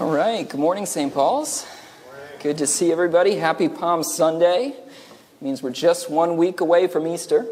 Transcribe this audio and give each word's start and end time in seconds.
All 0.00 0.10
right. 0.10 0.48
Good 0.48 0.58
morning, 0.58 0.86
St. 0.86 1.12
Paul's. 1.12 1.66
Good 2.42 2.56
to 2.56 2.66
see 2.66 2.90
everybody. 2.90 3.34
Happy 3.34 3.68
Palm 3.68 4.02
Sunday. 4.02 4.68
It 4.68 5.42
means 5.42 5.62
we're 5.62 5.72
just 5.72 6.08
one 6.08 6.38
week 6.38 6.62
away 6.62 6.86
from 6.86 7.06
Easter. 7.06 7.46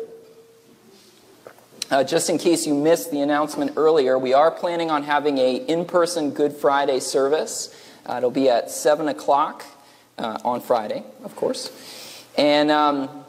Uh, 1.91 2.05
just 2.05 2.31
in 2.31 2.39
case 2.39 2.67
you 2.67 2.73
missed 2.73 3.11
the 3.11 3.21
announcement 3.21 3.73
earlier, 3.77 4.19
we 4.19 4.33
are 4.33 4.51
planning 4.51 4.91
on 4.91 5.03
having 5.03 5.37
a 5.37 5.57
in-person 5.57 6.31
Good 6.31 6.55
Friday 6.55 7.01
service. 7.01 7.79
Uh, 8.07 8.15
it'll 8.17 8.31
be 8.31 8.49
at 8.49 8.71
seven 8.71 9.09
o'clock 9.09 9.67
uh, 10.17 10.39
on 10.43 10.63
Friday, 10.63 11.05
of 11.25 11.37
course, 11.37 12.25
and 12.39 12.71
um, 12.71 13.27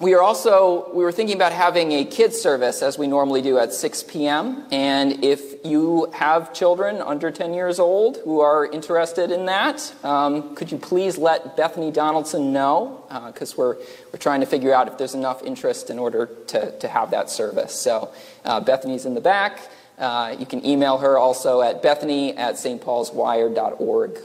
we 0.00 0.12
are 0.14 0.22
also 0.22 0.90
we 0.92 1.04
were 1.04 1.12
thinking 1.12 1.36
about 1.36 1.52
having 1.52 1.92
a 1.92 2.04
kids 2.04 2.40
service 2.40 2.82
as 2.82 2.98
we 2.98 3.06
normally 3.06 3.40
do 3.40 3.58
at 3.58 3.72
6 3.72 4.02
p.m. 4.04 4.66
And 4.72 5.24
if 5.24 5.64
you 5.64 6.10
have 6.12 6.52
children 6.52 7.00
under 7.00 7.30
10 7.30 7.54
years 7.54 7.78
old 7.78 8.18
who 8.24 8.40
are 8.40 8.66
interested 8.66 9.30
in 9.30 9.46
that, 9.46 9.94
um, 10.02 10.56
could 10.56 10.72
you 10.72 10.78
please 10.78 11.16
let 11.16 11.56
Bethany 11.56 11.92
Donaldson 11.92 12.52
know 12.52 13.04
because 13.28 13.52
uh, 13.52 13.56
we're 13.58 13.76
we're 14.12 14.18
trying 14.18 14.40
to 14.40 14.46
figure 14.46 14.74
out 14.74 14.88
if 14.88 14.98
there's 14.98 15.14
enough 15.14 15.42
interest 15.44 15.90
in 15.90 15.98
order 15.98 16.26
to 16.48 16.76
to 16.80 16.88
have 16.88 17.12
that 17.12 17.30
service. 17.30 17.72
So 17.72 18.12
uh, 18.44 18.60
Bethany's 18.60 19.06
in 19.06 19.14
the 19.14 19.20
back. 19.20 19.60
Uh, 19.96 20.34
you 20.38 20.46
can 20.46 20.66
email 20.66 20.98
her 20.98 21.16
also 21.16 21.60
at 21.62 21.80
bethany 21.80 22.36
at 22.36 22.56
stpaulswire.org. 22.56 24.18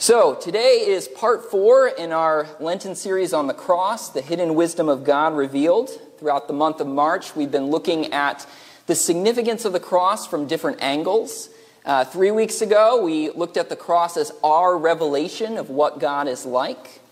So, 0.00 0.34
today 0.34 0.86
is 0.86 1.08
part 1.08 1.50
four 1.50 1.86
in 1.88 2.10
our 2.10 2.46
Lenten 2.58 2.94
series 2.94 3.34
on 3.34 3.48
the 3.48 3.52
cross, 3.52 4.08
the 4.08 4.22
hidden 4.22 4.54
wisdom 4.54 4.88
of 4.88 5.04
God 5.04 5.36
revealed. 5.36 5.90
Throughout 6.18 6.48
the 6.48 6.54
month 6.54 6.80
of 6.80 6.86
March, 6.86 7.36
we've 7.36 7.50
been 7.50 7.66
looking 7.66 8.10
at 8.14 8.46
the 8.86 8.94
significance 8.94 9.66
of 9.66 9.74
the 9.74 9.78
cross 9.78 10.26
from 10.26 10.46
different 10.46 10.80
angles. 10.80 11.50
Uh, 11.84 12.06
three 12.06 12.30
weeks 12.30 12.62
ago, 12.62 13.04
we 13.04 13.28
looked 13.28 13.58
at 13.58 13.68
the 13.68 13.76
cross 13.76 14.16
as 14.16 14.32
our 14.42 14.78
revelation 14.78 15.58
of 15.58 15.68
what 15.68 15.98
God 15.98 16.28
is 16.28 16.46
like. 16.46 17.02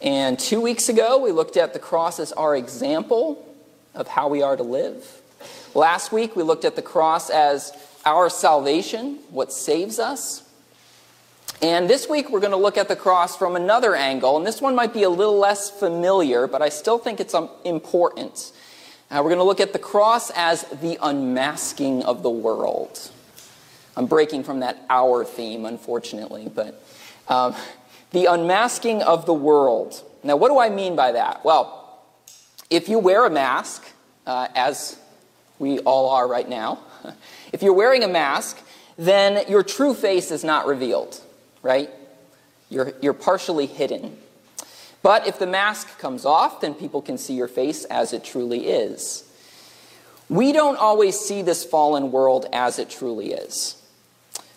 And 0.00 0.38
two 0.38 0.62
weeks 0.62 0.88
ago, 0.88 1.18
we 1.18 1.32
looked 1.32 1.58
at 1.58 1.74
the 1.74 1.78
cross 1.78 2.18
as 2.18 2.32
our 2.32 2.56
example 2.56 3.46
of 3.94 4.08
how 4.08 4.28
we 4.28 4.40
are 4.40 4.56
to 4.56 4.62
live. 4.62 5.20
Last 5.74 6.12
week, 6.12 6.34
we 6.34 6.44
looked 6.44 6.64
at 6.64 6.76
the 6.76 6.82
cross 6.82 7.28
as 7.28 7.74
our 8.06 8.30
salvation, 8.30 9.18
what 9.28 9.52
saves 9.52 9.98
us. 9.98 10.49
And 11.62 11.90
this 11.90 12.08
week 12.08 12.30
we're 12.30 12.40
going 12.40 12.52
to 12.52 12.56
look 12.56 12.78
at 12.78 12.88
the 12.88 12.96
cross 12.96 13.36
from 13.36 13.54
another 13.54 13.94
angle, 13.94 14.38
and 14.38 14.46
this 14.46 14.62
one 14.62 14.74
might 14.74 14.94
be 14.94 15.02
a 15.02 15.10
little 15.10 15.38
less 15.38 15.70
familiar, 15.70 16.46
but 16.46 16.62
I 16.62 16.70
still 16.70 16.96
think 16.96 17.20
it's 17.20 17.34
important. 17.66 18.52
Uh, 19.10 19.16
we're 19.16 19.28
going 19.28 19.36
to 19.36 19.44
look 19.44 19.60
at 19.60 19.74
the 19.74 19.78
cross 19.78 20.30
as 20.30 20.62
the 20.80 20.96
unmasking 21.02 22.02
of 22.04 22.22
the 22.22 22.30
world. 22.30 23.10
I'm 23.94 24.06
breaking 24.06 24.44
from 24.44 24.60
that 24.60 24.82
hour 24.88 25.22
theme, 25.22 25.66
unfortunately, 25.66 26.50
but 26.54 26.82
um, 27.28 27.54
the 28.12 28.24
unmasking 28.24 29.02
of 29.02 29.26
the 29.26 29.34
world. 29.34 30.02
Now, 30.24 30.36
what 30.36 30.48
do 30.48 30.58
I 30.58 30.70
mean 30.70 30.96
by 30.96 31.12
that? 31.12 31.44
Well, 31.44 32.02
if 32.70 32.88
you 32.88 32.98
wear 32.98 33.26
a 33.26 33.30
mask, 33.30 33.86
uh, 34.26 34.48
as 34.54 34.98
we 35.58 35.78
all 35.80 36.08
are 36.08 36.26
right 36.26 36.48
now, 36.48 36.78
if 37.52 37.62
you're 37.62 37.74
wearing 37.74 38.02
a 38.02 38.08
mask, 38.08 38.58
then 38.96 39.46
your 39.46 39.62
true 39.62 39.92
face 39.92 40.30
is 40.30 40.42
not 40.42 40.66
revealed 40.66 41.20
right? 41.62 41.90
You're, 42.68 42.92
you're 43.00 43.12
partially 43.14 43.66
hidden. 43.66 44.16
But 45.02 45.26
if 45.26 45.38
the 45.38 45.46
mask 45.46 45.98
comes 45.98 46.24
off, 46.24 46.60
then 46.60 46.74
people 46.74 47.02
can 47.02 47.18
see 47.18 47.34
your 47.34 47.48
face 47.48 47.84
as 47.84 48.12
it 48.12 48.22
truly 48.22 48.68
is. 48.68 49.24
We 50.28 50.52
don't 50.52 50.76
always 50.76 51.18
see 51.18 51.42
this 51.42 51.64
fallen 51.64 52.12
world 52.12 52.46
as 52.52 52.78
it 52.78 52.88
truly 52.88 53.32
is. 53.32 53.76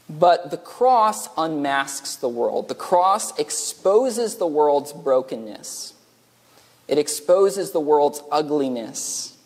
But 0.10 0.52
the 0.52 0.58
cross 0.58 1.30
unmasks 1.38 2.18
the 2.18 2.30
world. 2.30 2.68
The 2.68 2.76
cross 2.76 3.38
exposes 3.40 4.36
the 4.36 4.48
world's 4.48 4.94
brokenness. 4.94 5.94
It 6.88 6.98
exposes 6.98 7.72
the 7.72 7.80
world's 7.80 8.22
ugliness. 8.32 9.38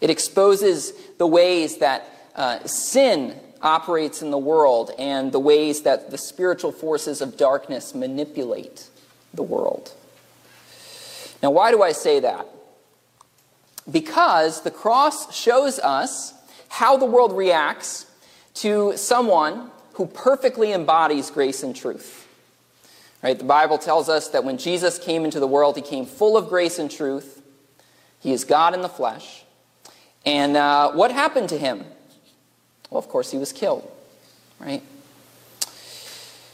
It 0.00 0.10
exposes 0.10 0.92
the 1.18 1.26
ways 1.26 1.78
that 1.78 2.06
uh, 2.34 2.64
sin 2.66 3.38
operates 3.62 4.22
in 4.22 4.30
the 4.30 4.38
world 4.38 4.90
and 4.98 5.32
the 5.32 5.38
ways 5.38 5.82
that 5.82 6.10
the 6.10 6.18
spiritual 6.18 6.72
forces 6.72 7.20
of 7.20 7.36
darkness 7.36 7.94
manipulate 7.94 8.88
the 9.34 9.42
world. 9.42 9.92
Now, 11.42 11.50
why 11.50 11.70
do 11.70 11.82
I 11.82 11.92
say 11.92 12.20
that? 12.20 12.46
Because 13.90 14.62
the 14.62 14.70
cross 14.70 15.34
shows 15.34 15.78
us 15.78 16.34
how 16.68 16.96
the 16.96 17.06
world 17.06 17.36
reacts 17.36 18.06
to 18.54 18.96
someone 18.96 19.70
who 19.94 20.06
perfectly 20.06 20.72
embodies 20.72 21.30
grace 21.30 21.62
and 21.62 21.74
truth. 21.74 22.28
Right? 23.22 23.38
The 23.38 23.44
Bible 23.44 23.78
tells 23.78 24.08
us 24.08 24.28
that 24.28 24.44
when 24.44 24.56
Jesus 24.56 24.98
came 24.98 25.24
into 25.24 25.40
the 25.40 25.46
world, 25.46 25.76
he 25.76 25.82
came 25.82 26.06
full 26.06 26.36
of 26.36 26.48
grace 26.48 26.78
and 26.78 26.90
truth. 26.90 27.42
He 28.18 28.32
is 28.32 28.44
God 28.44 28.74
in 28.74 28.80
the 28.80 28.88
flesh. 28.88 29.44
And 30.24 30.56
uh, 30.56 30.92
what 30.92 31.10
happened 31.10 31.48
to 31.50 31.58
him? 31.58 31.84
Well, 32.90 32.98
of 32.98 33.08
course, 33.08 33.30
he 33.30 33.38
was 33.38 33.52
killed, 33.52 33.90
right? 34.58 34.82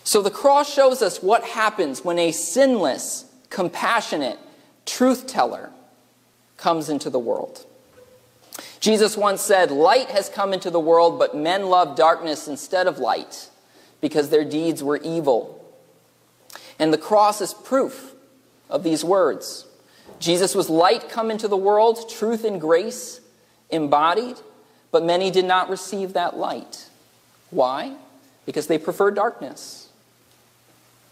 So 0.05 0.23
the 0.23 0.31
cross 0.31 0.73
shows 0.73 1.03
us 1.03 1.23
what 1.23 1.45
happens 1.45 2.05
when 2.05 2.19
a 2.19 2.31
sinless, 2.31 3.25
compassionate 3.51 4.39
truth 4.85 5.27
teller 5.27 5.71
comes 6.57 6.89
into 6.89 7.11
the 7.11 7.19
world. 7.19 7.67
Jesus 8.81 9.17
once 9.17 9.41
said, 9.41 9.71
Light 9.71 10.11
has 10.11 10.29
come 10.29 10.53
into 10.53 10.71
the 10.71 10.81
world, 10.81 11.19
but 11.19 11.37
men 11.37 11.67
love 11.67 11.97
darkness 11.97 12.47
instead 12.47 12.87
of 12.87 12.99
light 12.99 13.51
because 14.01 14.31
their 14.31 14.45
deeds 14.45 14.83
were 14.83 14.99
evil. 14.99 15.53
And 16.79 16.93
the 16.93 16.99
cross 16.99 17.41
is 17.41 17.53
proof 17.53 18.15
of 18.69 18.85
these 18.85 19.03
words. 19.03 19.67
Jesus 20.19 20.55
was 20.55 20.71
light 20.71 21.09
come 21.09 21.31
into 21.31 21.49
the 21.49 21.57
world, 21.57 22.09
truth 22.09 22.45
and 22.45 22.61
grace 22.61 23.21
embodied. 23.71 24.37
But 24.97 25.05
many 25.05 25.31
did 25.31 25.45
not 25.45 25.69
receive 25.69 26.15
that 26.15 26.39
light. 26.39 26.89
Why? 27.51 27.97
Because 28.47 28.67
they 28.67 28.79
preferred 28.79 29.15
darkness. 29.15 29.91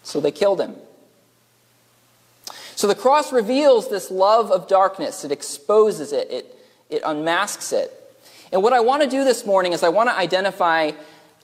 So 0.01 0.19
they 0.19 0.31
killed 0.31 0.59
him. 0.59 0.75
So 2.75 2.87
the 2.87 2.95
cross 2.95 3.31
reveals 3.31 3.87
this 3.87 4.09
love 4.09 4.51
of 4.51 4.67
darkness. 4.67 5.23
It 5.23 5.31
exposes 5.31 6.11
it, 6.13 6.31
it, 6.31 6.59
it 6.89 7.03
unmasks 7.05 7.73
it. 7.73 7.93
And 8.51 8.63
what 8.63 8.73
I 8.73 8.79
want 8.79 9.03
to 9.03 9.07
do 9.07 9.23
this 9.23 9.45
morning 9.45 9.71
is 9.71 9.83
I 9.83 9.89
want 9.89 10.09
to 10.09 10.17
identify 10.17 10.93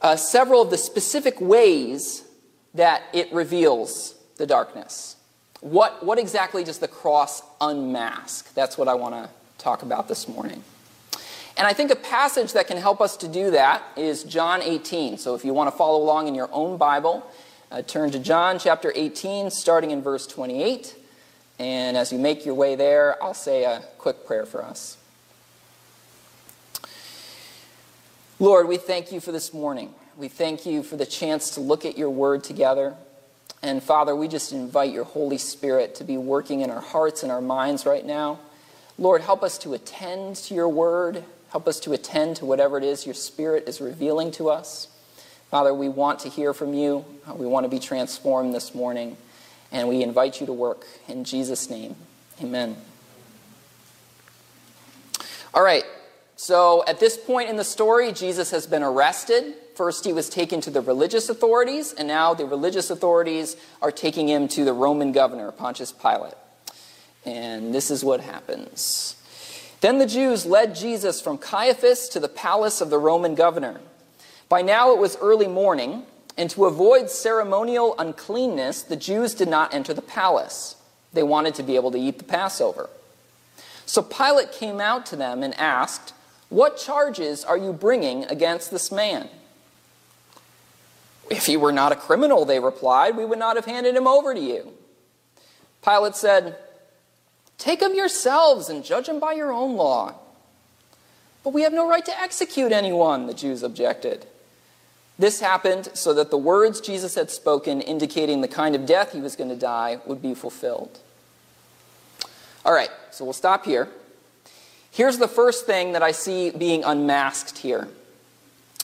uh, 0.02 0.16
several 0.16 0.64
of 0.64 0.72
the 0.72 0.80
specific 0.80 1.40
ways 1.40 2.24
that 2.74 3.04
it 3.14 3.32
reveals 3.32 4.16
the 4.38 4.48
darkness. 4.48 5.16
What, 5.60 6.04
what 6.04 6.18
exactly 6.18 6.64
does 6.64 6.80
the 6.80 6.88
cross 6.88 7.44
unmask? 7.62 8.52
That's 8.56 8.80
what 8.80 8.88
I 8.88 8.96
want 8.96 9.14
to 9.14 9.30
talk 9.60 9.84
about 9.84 10.08
this 10.08 10.28
morning. 10.28 10.64
And 11.58 11.68
I 11.68 11.74
think 11.74 11.92
a 11.92 11.96
passage 11.96 12.54
that 12.54 12.68
can 12.68 12.78
help 12.78 13.02
us 13.02 13.18
to 13.18 13.28
do 13.28 13.52
that 13.52 13.84
is 13.96 14.24
John 14.24 14.62
18. 14.62 15.18
So 15.18 15.36
if 15.36 15.44
you 15.44 15.54
want 15.54 15.70
to 15.70 15.78
follow 15.78 16.02
along 16.02 16.28
in 16.28 16.36
your 16.36 16.50
own 16.52 16.78
Bible, 16.78 17.30
uh, 17.72 17.82
turn 17.82 18.12
to 18.12 18.20
John 18.20 18.58
chapter 18.60 18.92
18, 18.96 19.52
starting 19.52 19.92
in 19.92 20.02
verse 20.02 20.26
28. 20.28 20.96
And 21.60 21.96
as 21.96 22.12
you 22.12 22.18
make 22.18 22.46
your 22.46 22.56
way 22.56 22.76
there, 22.76 23.22
I'll 23.22 23.34
say 23.34 23.66
a 23.66 23.84
quick 23.98 24.26
prayer 24.26 24.46
for 24.46 24.64
us. 24.64 24.98
Lord, 28.40 28.68
we 28.68 28.78
thank 28.78 29.12
you 29.12 29.20
for 29.20 29.32
this 29.32 29.54
morning. 29.54 29.94
We 30.18 30.28
thank 30.28 30.66
you 30.66 30.82
for 30.82 30.98
the 30.98 31.06
chance 31.06 31.52
to 31.52 31.62
look 31.62 31.86
at 31.86 31.98
your 31.98 32.10
word 32.10 32.44
together. 32.44 32.96
And 33.62 33.84
Father, 33.84 34.16
we 34.16 34.28
just 34.28 34.52
invite 34.52 34.92
your 34.92 35.04
Holy 35.04 35.38
Spirit 35.38 35.96
to 35.96 36.04
be 36.04 36.18
working 36.18 36.62
in 36.62 36.72
our 36.72 36.82
hearts 36.82 37.22
and 37.22 37.32
our 37.32 37.42
minds 37.42 37.86
right 37.86 38.06
now. 38.06 38.40
Lord, 38.98 39.22
help 39.22 39.44
us 39.44 39.58
to 39.60 39.74
attend 39.74 40.38
to 40.38 40.56
your 40.56 40.68
word. 40.68 41.24
Help 41.52 41.68
us 41.68 41.80
to 41.82 41.94
attend 41.94 42.38
to 42.38 42.46
whatever 42.46 42.78
it 42.78 42.84
is 42.84 43.06
your 43.06 43.14
Spirit 43.14 43.68
is 43.68 43.82
revealing 43.82 44.32
to 44.32 44.50
us. 44.50 44.88
Father, 45.50 45.74
we 45.74 45.90
want 45.90 46.20
to 46.20 46.30
hear 46.30 46.54
from 46.54 46.74
you. 46.74 47.04
Uh, 47.28 47.34
we 47.34 47.46
want 47.46 47.66
to 47.66 47.70
be 47.70 47.80
transformed 47.80 48.54
this 48.54 48.74
morning. 48.74 49.18
And 49.72 49.90
we 49.90 50.02
invite 50.02 50.40
you 50.40 50.46
to 50.48 50.54
work. 50.54 50.86
In 51.08 51.26
Jesus' 51.26 51.70
name, 51.70 51.96
amen. 52.42 52.78
All 55.54 55.64
right, 55.64 55.84
so 56.38 56.86
at 56.88 57.02
this 57.02 57.18
point 57.18 57.50
in 57.50 57.58
the 57.58 57.64
story, 57.66 58.14
Jesus 58.14 58.52
has 58.52 58.66
been 58.66 58.82
arrested. 58.82 59.54
First, 59.76 60.06
he 60.06 60.14
was 60.14 60.30
taken 60.30 60.62
to 60.62 60.72
the 60.72 60.82
religious 60.82 61.28
authorities, 61.28 61.94
and 61.94 62.08
now 62.08 62.34
the 62.34 62.46
religious 62.46 62.90
authorities 62.90 63.58
are 63.82 63.92
taking 63.92 64.30
him 64.30 64.48
to 64.50 64.64
the 64.64 64.74
Roman 64.74 65.12
governor, 65.12 65.52
Pontius 65.52 65.92
Pilate. 65.92 66.34
And 67.26 67.74
this 67.74 67.92
is 67.92 68.04
what 68.04 68.22
happens. 68.22 69.21
Then 69.82 69.98
the 69.98 70.06
Jews 70.06 70.46
led 70.46 70.76
Jesus 70.76 71.20
from 71.20 71.38
Caiaphas 71.38 72.08
to 72.10 72.20
the 72.20 72.30
palace 72.30 72.82
of 72.82 72.90
the 72.90 73.00
Roman 73.00 73.36
governor. 73.36 73.82
By 74.48 74.62
now 74.62 74.92
it 74.94 75.00
was 75.00 75.18
early 75.18 75.48
morning, 75.48 76.04
and 76.38 76.50
to 76.52 76.66
avoid 76.66 77.10
ceremonial 77.10 77.96
uncleanness, 77.98 78.84
the 78.84 78.96
Jews 78.96 79.34
did 79.34 79.50
not 79.50 79.74
enter 79.74 79.94
the 79.94 80.02
palace. 80.02 80.76
They 81.14 81.24
wanted 81.24 81.56
to 81.56 81.64
be 81.64 81.76
able 81.76 81.92
to 81.92 82.00
eat 82.00 82.20
the 82.20 82.24
Passover. 82.24 82.90
So 83.86 84.02
Pilate 84.02 84.52
came 84.52 84.80
out 84.80 85.06
to 85.08 85.16
them 85.16 85.44
and 85.44 85.54
asked, 85.56 86.14
What 86.50 86.78
charges 86.78 87.44
are 87.44 87.58
you 87.58 87.74
bringing 87.74 88.24
against 88.26 88.72
this 88.72 88.92
man? 88.92 89.30
If 91.30 91.48
he 91.48 91.58
were 91.58 91.72
not 91.72 91.92
a 91.92 91.96
criminal, 91.96 92.46
they 92.46 92.60
replied, 92.60 93.18
we 93.18 93.26
would 93.26 93.40
not 93.40 93.56
have 93.56 93.66
handed 93.66 93.96
him 93.96 94.06
over 94.06 94.34
to 94.34 94.40
you. 94.40 94.74
Pilate 95.84 96.16
said, 96.16 96.58
Take 97.62 97.82
them 97.82 97.94
yourselves 97.94 98.70
and 98.70 98.84
judge 98.84 99.06
them 99.06 99.20
by 99.20 99.34
your 99.34 99.52
own 99.52 99.76
law. 99.76 100.16
But 101.44 101.54
we 101.54 101.62
have 101.62 101.74
no 101.74 101.88
right 101.88 102.04
to 102.04 102.20
execute 102.20 102.72
anyone, 102.72 103.28
the 103.28 103.36
Jews 103.36 103.62
objected. 103.62 104.26
This 105.20 105.42
happened 105.42 105.90
so 105.94 106.12
that 106.16 106.32
the 106.32 106.40
words 106.40 106.82
Jesus 106.82 107.14
had 107.14 107.30
spoken, 107.30 107.80
indicating 107.80 108.42
the 108.42 108.48
kind 108.48 108.74
of 108.74 108.88
death 108.88 109.12
he 109.12 109.22
was 109.22 109.36
going 109.36 109.52
to 109.52 109.56
die, 109.56 110.00
would 110.08 110.24
be 110.24 110.34
fulfilled. 110.34 111.02
All 112.66 112.74
right, 112.74 112.90
so 113.12 113.26
we'll 113.26 113.34
stop 113.34 113.64
here. 113.64 113.90
Here's 114.90 115.20
the 115.20 115.28
first 115.28 115.68
thing 115.68 115.92
that 115.92 116.02
I 116.02 116.14
see 116.14 116.50
being 116.50 116.84
unmasked 116.84 117.60
here. 117.60 117.90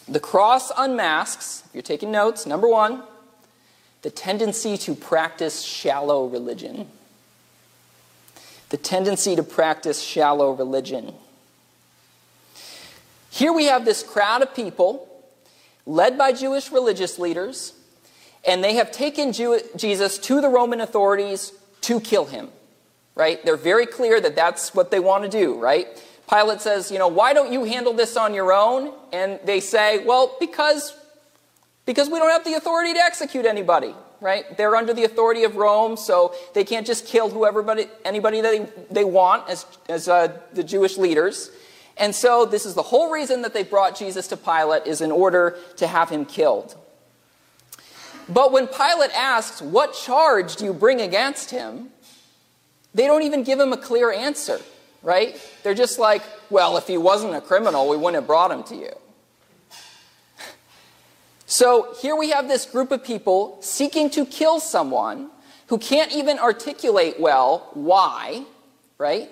The 0.08 0.20
cross 0.20 0.72
unmasks, 0.78 1.64
if 1.66 1.74
you're 1.74 1.82
taking 1.82 2.12
notes, 2.12 2.46
number 2.46 2.68
one, 2.68 3.02
the 4.04 4.12
tendency 4.12 4.78
to 4.78 4.94
practice 4.94 5.64
shallow 5.64 6.28
religion. 6.28 6.88
The 8.70 8.78
tendency 8.78 9.36
to 9.36 9.44
practice 9.44 10.02
shallow 10.02 10.52
religion. 10.52 11.14
Here 13.30 13.54
we 13.54 13.66
have 13.66 13.86
this 13.86 14.04
crowd 14.04 14.42
of 14.42 14.54
people 14.56 15.08
led 15.86 16.18
by 16.18 16.34
Jewish 16.34 16.72
religious 16.72 17.18
leaders, 17.18 17.74
and 18.46 18.64
they 18.64 18.76
have 18.76 18.92
taken 18.92 19.32
Jew- 19.32 19.62
Jesus 19.76 20.18
to 20.20 20.42
the 20.42 20.50
Roman 20.50 20.82
authorities 20.82 21.54
to 21.82 22.00
kill 22.00 22.26
him. 22.26 22.50
Right? 23.16 23.44
They're 23.44 23.58
very 23.58 23.88
clear 23.88 24.22
that 24.22 24.36
that's 24.36 24.76
what 24.76 24.92
they 24.92 25.00
want 25.00 25.24
to 25.24 25.30
do, 25.30 25.60
right? 25.60 25.88
Pilate 26.30 26.62
says, 26.62 26.92
you 26.92 27.00
know, 27.00 27.08
why 27.08 27.34
don't 27.34 27.52
you 27.52 27.64
handle 27.64 27.94
this 27.94 28.18
on 28.18 28.34
your 28.34 28.54
own? 28.54 28.94
And 29.14 29.40
they 29.46 29.60
say, 29.60 30.04
well, 30.06 30.36
because, 30.40 30.96
because 31.86 32.10
we 32.10 32.20
don't 32.20 32.30
have 32.30 32.44
the 32.44 32.54
authority 32.54 32.94
to 32.94 33.00
execute 33.00 33.46
anybody, 33.46 33.96
right? 34.22 34.58
They're 34.58 34.76
under 34.76 34.94
the 34.94 35.04
authority 35.04 35.44
of 35.44 35.56
Rome, 35.56 35.98
so 35.98 36.34
they 36.54 36.64
can't 36.64 36.86
just 36.86 37.06
kill 37.06 37.30
whoever, 37.30 37.66
anybody 38.06 38.42
that 38.42 38.52
they, 38.52 38.84
they 38.94 39.04
want 39.04 39.50
as, 39.50 39.66
as 39.90 40.08
uh, 40.08 40.38
the 40.54 40.64
Jewish 40.64 40.98
leaders. 40.98 41.52
And 41.98 42.14
so 42.14 42.46
this 42.46 42.66
is 42.66 42.74
the 42.74 42.84
whole 42.84 43.12
reason 43.12 43.42
that 43.42 43.54
they 43.54 43.64
brought 43.64 43.98
Jesus 43.98 44.28
to 44.28 44.38
Pilate 44.38 44.86
is 44.86 45.02
in 45.02 45.12
order 45.12 45.58
to 45.78 45.88
have 45.88 46.10
him 46.10 46.26
killed. 46.26 46.76
But 48.30 48.52
when 48.52 48.68
Pilate 48.68 49.12
asks, 49.16 49.62
what 49.62 49.94
charge 49.94 50.58
do 50.58 50.66
you 50.66 50.74
bring 50.74 51.02
against 51.02 51.52
him? 51.52 51.90
They 52.94 53.08
don't 53.08 53.24
even 53.24 53.44
give 53.44 53.60
him 53.60 53.74
a 53.74 53.78
clear 53.78 54.12
answer 54.12 54.60
right? 55.08 55.40
They're 55.64 55.74
just 55.74 56.00
like, 56.00 56.22
well, 56.50 56.78
if 56.78 56.88
he 56.88 56.98
wasn't 56.98 57.36
a 57.36 57.42
criminal, 57.42 57.88
we 57.90 57.98
wouldn't 57.98 58.16
have 58.16 58.28
brought 58.28 58.52
him 58.52 58.64
to 58.64 58.76
you. 58.76 58.92
So 61.58 61.96
here 62.00 62.16
we 62.16 62.30
have 62.30 62.48
this 62.48 62.68
group 62.68 62.92
of 62.92 63.04
people 63.04 63.58
seeking 63.62 64.12
to 64.12 64.28
kill 64.28 64.60
someone 64.60 65.32
who 65.70 65.80
can't 65.80 66.12
even 66.12 66.38
articulate 66.38 67.20
well 67.20 67.72
why, 67.74 68.44
right? 69.00 69.32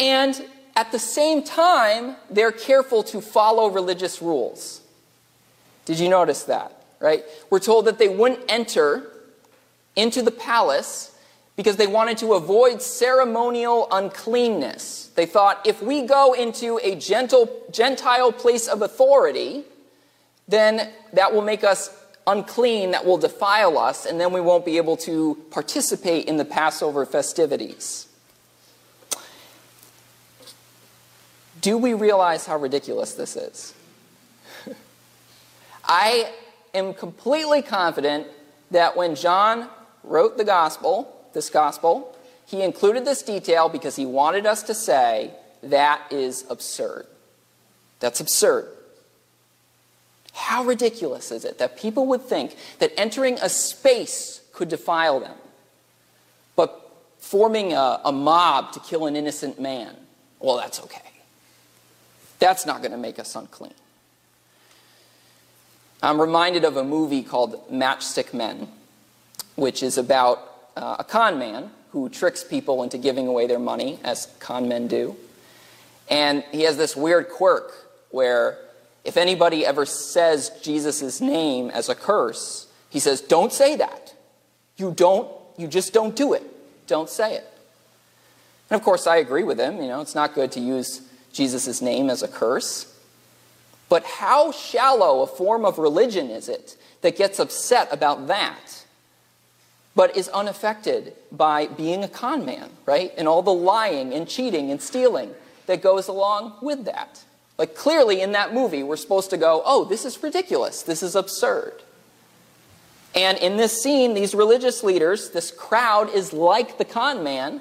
And 0.00 0.42
at 0.74 0.90
the 0.90 0.98
same 0.98 1.42
time, 1.42 2.16
they're 2.30 2.50
careful 2.50 3.02
to 3.02 3.20
follow 3.20 3.68
religious 3.68 4.22
rules. 4.22 4.80
Did 5.84 5.98
you 5.98 6.08
notice 6.08 6.44
that? 6.44 6.72
Right? 6.98 7.26
We're 7.50 7.58
told 7.58 7.84
that 7.84 7.98
they 7.98 8.08
wouldn't 8.08 8.40
enter 8.48 9.12
into 9.96 10.22
the 10.22 10.30
palace 10.30 11.14
because 11.56 11.76
they 11.76 11.86
wanted 11.86 12.16
to 12.16 12.32
avoid 12.32 12.80
ceremonial 12.80 13.86
uncleanness. 13.92 15.10
They 15.14 15.26
thought 15.26 15.60
if 15.66 15.82
we 15.82 16.06
go 16.06 16.32
into 16.32 16.80
a 16.82 16.94
gentle, 16.94 17.50
Gentile 17.70 18.32
place 18.32 18.66
of 18.66 18.80
authority, 18.80 19.64
then 20.48 20.90
that 21.12 21.32
will 21.32 21.42
make 21.42 21.64
us 21.64 21.90
unclean, 22.26 22.92
that 22.92 23.04
will 23.04 23.18
defile 23.18 23.78
us, 23.78 24.06
and 24.06 24.20
then 24.20 24.32
we 24.32 24.40
won't 24.40 24.64
be 24.64 24.76
able 24.76 24.96
to 24.96 25.36
participate 25.50 26.26
in 26.26 26.36
the 26.36 26.44
Passover 26.44 27.04
festivities. 27.04 28.08
Do 31.60 31.78
we 31.78 31.94
realize 31.94 32.46
how 32.46 32.58
ridiculous 32.58 33.14
this 33.14 33.36
is? 33.36 33.74
I 35.84 36.30
am 36.74 36.92
completely 36.92 37.62
confident 37.62 38.26
that 38.70 38.96
when 38.96 39.14
John 39.14 39.68
wrote 40.02 40.36
the 40.36 40.44
gospel, 40.44 41.10
this 41.32 41.48
gospel, 41.48 42.14
he 42.46 42.62
included 42.62 43.04
this 43.04 43.22
detail 43.22 43.68
because 43.68 43.96
he 43.96 44.04
wanted 44.04 44.46
us 44.46 44.62
to 44.64 44.74
say, 44.74 45.30
that 45.62 46.02
is 46.10 46.44
absurd. 46.50 47.06
That's 48.00 48.20
absurd. 48.20 48.68
How 50.34 50.64
ridiculous 50.64 51.30
is 51.30 51.44
it 51.44 51.58
that 51.58 51.78
people 51.78 52.06
would 52.08 52.22
think 52.22 52.56
that 52.80 52.92
entering 52.98 53.38
a 53.40 53.48
space 53.48 54.42
could 54.52 54.68
defile 54.68 55.20
them, 55.20 55.36
but 56.56 56.90
forming 57.18 57.72
a, 57.72 58.00
a 58.04 58.12
mob 58.12 58.72
to 58.72 58.80
kill 58.80 59.06
an 59.06 59.14
innocent 59.14 59.60
man, 59.60 59.94
well, 60.40 60.56
that's 60.56 60.80
okay. 60.80 61.00
That's 62.40 62.66
not 62.66 62.80
going 62.82 62.90
to 62.90 62.98
make 62.98 63.18
us 63.20 63.34
unclean. 63.36 63.74
I'm 66.02 66.20
reminded 66.20 66.64
of 66.64 66.76
a 66.76 66.84
movie 66.84 67.22
called 67.22 67.70
Matchstick 67.70 68.34
Men, 68.34 68.68
which 69.54 69.82
is 69.82 69.96
about 69.96 70.68
uh, 70.76 70.96
a 70.98 71.04
con 71.04 71.38
man 71.38 71.70
who 71.92 72.08
tricks 72.08 72.42
people 72.42 72.82
into 72.82 72.98
giving 72.98 73.28
away 73.28 73.46
their 73.46 73.60
money, 73.60 74.00
as 74.02 74.26
con 74.40 74.68
men 74.68 74.88
do. 74.88 75.16
And 76.10 76.42
he 76.50 76.62
has 76.62 76.76
this 76.76 76.96
weird 76.96 77.28
quirk 77.30 77.72
where 78.10 78.58
if 79.04 79.16
anybody 79.16 79.66
ever 79.66 79.84
says 79.86 80.50
Jesus' 80.62 81.20
name 81.20 81.70
as 81.70 81.88
a 81.88 81.94
curse, 81.94 82.66
he 82.90 82.98
says, 82.98 83.20
Don't 83.20 83.52
say 83.52 83.76
that. 83.76 84.14
You 84.76 84.92
don't, 84.92 85.30
you 85.56 85.68
just 85.68 85.92
don't 85.92 86.16
do 86.16 86.32
it. 86.32 86.42
Don't 86.86 87.08
say 87.08 87.36
it. 87.36 87.44
And 88.70 88.78
of 88.78 88.84
course, 88.84 89.06
I 89.06 89.16
agree 89.16 89.44
with 89.44 89.58
him. 89.58 89.80
You 89.80 89.88
know, 89.88 90.00
it's 90.00 90.14
not 90.14 90.34
good 90.34 90.50
to 90.52 90.60
use 90.60 91.02
Jesus' 91.32 91.80
name 91.80 92.10
as 92.10 92.22
a 92.22 92.28
curse. 92.28 92.90
But 93.88 94.04
how 94.04 94.50
shallow 94.50 95.22
a 95.22 95.26
form 95.26 95.64
of 95.64 95.78
religion 95.78 96.30
is 96.30 96.48
it 96.48 96.76
that 97.02 97.16
gets 97.16 97.38
upset 97.38 97.88
about 97.92 98.26
that? 98.28 98.84
but 99.94 100.16
is 100.16 100.28
unaffected 100.30 101.14
by 101.30 101.66
being 101.66 102.02
a 102.02 102.08
con 102.08 102.44
man, 102.44 102.70
right? 102.84 103.12
And 103.16 103.28
all 103.28 103.42
the 103.42 103.52
lying 103.52 104.12
and 104.12 104.28
cheating 104.28 104.70
and 104.70 104.82
stealing 104.82 105.30
that 105.66 105.82
goes 105.82 106.08
along 106.08 106.54
with 106.60 106.84
that. 106.86 107.22
Like, 107.56 107.74
clearly 107.74 108.20
in 108.20 108.32
that 108.32 108.52
movie, 108.52 108.82
we're 108.82 108.96
supposed 108.96 109.30
to 109.30 109.36
go, 109.36 109.62
oh, 109.64 109.84
this 109.84 110.04
is 110.04 110.20
ridiculous. 110.22 110.82
This 110.82 111.02
is 111.02 111.14
absurd. 111.14 111.82
And 113.14 113.38
in 113.38 113.56
this 113.56 113.80
scene, 113.80 114.14
these 114.14 114.34
religious 114.34 114.82
leaders, 114.82 115.30
this 115.30 115.52
crowd 115.52 116.10
is 116.10 116.32
like 116.32 116.78
the 116.78 116.84
con 116.84 117.22
man 117.22 117.60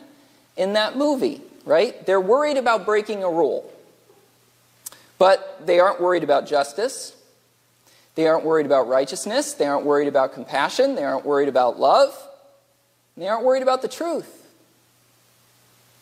in 0.57 0.73
that 0.73 0.97
movie, 0.97 1.41
right? 1.63 2.03
They're 2.05 2.21
worried 2.21 2.57
about 2.57 2.85
breaking 2.85 3.23
a 3.23 3.29
rule. 3.29 3.71
But 5.19 5.65
they 5.65 5.79
aren't 5.79 6.01
worried 6.01 6.23
about 6.23 6.47
justice. 6.47 7.15
They 8.15 8.27
aren't 8.27 8.43
worried 8.43 8.65
about 8.65 8.88
righteousness. 8.88 9.53
They 9.53 9.65
aren't 9.65 9.85
worried 9.85 10.07
about 10.07 10.33
compassion. 10.33 10.95
They 10.95 11.03
aren't 11.03 11.25
worried 11.25 11.50
about 11.50 11.79
love. 11.79 12.15
They 13.15 13.27
aren't 13.27 13.43
worried 13.45 13.63
about 13.63 13.83
the 13.83 13.88
truth. 13.88 14.47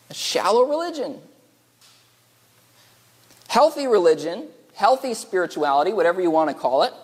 A 0.08 0.14
shallow 0.14 0.62
religion. 0.62 1.20
Healthy 3.52 3.86
religion, 3.86 4.48
healthy 4.72 5.12
spirituality, 5.12 5.92
whatever 5.92 6.22
you 6.22 6.30
want 6.30 6.48
to 6.48 6.56
call 6.56 6.84
it, 6.84 6.94